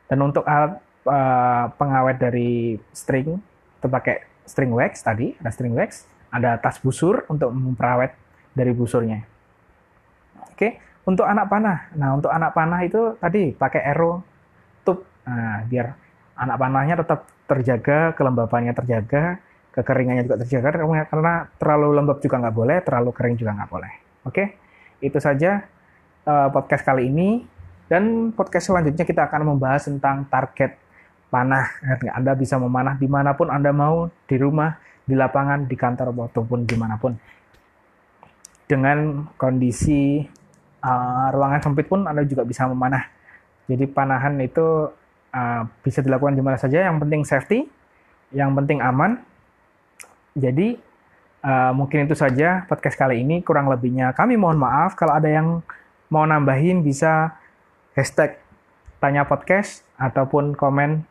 Dan 0.09 0.19
untuk 0.25 0.43
alat 0.43 0.81
uh, 1.07 1.65
pengawet 1.77 2.17
dari 2.19 2.75
string, 2.91 3.39
itu 3.79 3.87
pakai 3.87 4.25
string 4.43 4.73
wax 4.73 5.05
tadi, 5.05 5.37
ada 5.39 5.51
string 5.53 5.77
wax, 5.77 6.09
ada 6.33 6.57
tas 6.59 6.81
busur 6.81 7.23
untuk 7.29 7.53
memperawet 7.53 8.11
dari 8.51 8.75
busurnya. 8.75 9.23
Oke, 10.51 10.81
untuk 11.07 11.23
anak 11.23 11.47
panah. 11.47 11.87
Nah, 11.95 12.17
untuk 12.17 12.33
anak 12.33 12.51
panah 12.51 12.81
itu 12.83 13.15
tadi 13.21 13.55
pakai 13.55 13.81
arrow 13.87 14.19
Nah, 15.21 15.61
biar 15.69 15.93
anak 16.33 16.57
panahnya 16.57 16.95
tetap 16.97 17.29
terjaga, 17.45 18.17
kelembapannya 18.17 18.73
terjaga, 18.73 19.37
kekeringannya 19.71 20.25
juga 20.25 20.37
terjaga, 20.41 20.81
karena 21.07 21.33
terlalu 21.61 21.87
lembab 21.93 22.17
juga 22.19 22.41
nggak 22.41 22.55
boleh, 22.55 22.77
terlalu 22.81 23.09
kering 23.13 23.35
juga 23.37 23.51
nggak 23.55 23.69
boleh. 23.69 23.91
Oke, 24.25 24.57
itu 24.99 25.17
saja 25.21 25.61
uh, 26.25 26.49
podcast 26.49 26.83
kali 26.83 27.07
ini. 27.07 27.45
Dan 27.91 28.31
podcast 28.31 28.71
selanjutnya 28.71 29.03
kita 29.03 29.27
akan 29.27 29.51
membahas 29.51 29.83
tentang 29.83 30.23
target 30.31 30.79
panah. 31.27 31.67
Anda 32.15 32.39
bisa 32.39 32.55
memanah 32.55 32.95
di 32.95 33.03
mana 33.03 33.35
pun 33.35 33.51
Anda 33.51 33.75
mau, 33.75 34.07
di 34.25 34.35
rumah, 34.39 34.79
di 35.03 35.11
lapangan, 35.11 35.67
di 35.67 35.75
kantor, 35.75 36.15
ataupun 36.31 36.63
di 36.63 36.75
mana 36.79 36.95
pun. 36.95 37.11
Dengan 38.63 39.27
kondisi 39.35 40.23
uh, 40.79 41.27
ruangan 41.35 41.59
sempit 41.59 41.91
pun 41.91 42.07
Anda 42.07 42.23
juga 42.23 42.47
bisa 42.47 42.63
memanah. 42.63 43.20
Jadi 43.71 43.87
panahan 43.87 44.35
itu 44.43 44.91
uh, 45.31 45.61
bisa 45.79 46.03
dilakukan 46.03 46.35
di 46.35 46.43
mana 46.43 46.59
saja. 46.59 46.83
Yang 46.83 46.97
penting 47.07 47.21
safety, 47.23 47.59
yang 48.35 48.51
penting 48.51 48.83
aman. 48.83 49.23
Jadi 50.35 50.75
uh, 51.47 51.71
mungkin 51.71 52.03
itu 52.03 52.15
saja 52.19 52.67
podcast 52.67 52.99
kali 52.99 53.23
ini. 53.23 53.39
Kurang 53.39 53.71
lebihnya 53.71 54.11
kami 54.11 54.35
mohon 54.35 54.59
maaf. 54.59 54.99
Kalau 54.99 55.15
ada 55.15 55.31
yang 55.31 55.63
mau 56.11 56.27
nambahin 56.27 56.83
bisa 56.83 57.39
hashtag 57.95 58.35
tanya 58.99 59.23
podcast 59.23 59.87
ataupun 59.95 60.53
komen 60.53 61.07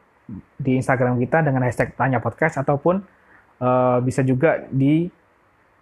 di 0.61 0.79
Instagram 0.79 1.19
kita 1.19 1.43
dengan 1.43 1.67
hashtag 1.67 1.97
tanya 1.97 2.23
podcast 2.23 2.61
ataupun 2.61 3.03
uh, 3.59 3.99
bisa 4.05 4.23
juga 4.23 4.63
di 4.71 5.11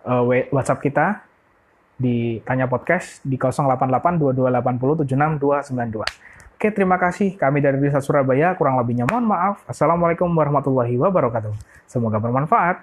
uh, 0.09 0.25
WhatsApp 0.55 0.81
kita 0.81 1.07
di 1.99 2.38
tanya 2.47 2.71
podcast 2.71 3.21
di 3.27 3.35
088 3.35 4.23
2280 4.23 5.05
76292. 5.05 6.48
Oke, 6.59 6.75
terima 6.75 6.99
kasih. 6.99 7.38
Kami 7.38 7.62
dari 7.62 7.79
Desa 7.79 8.03
Surabaya, 8.03 8.51
kurang 8.59 8.83
lebihnya 8.83 9.07
mohon 9.07 9.31
maaf. 9.31 9.62
Assalamualaikum 9.71 10.27
warahmatullahi 10.27 10.99
wabarakatuh. 10.99 11.55
Semoga 11.87 12.18
bermanfaat. 12.18 12.83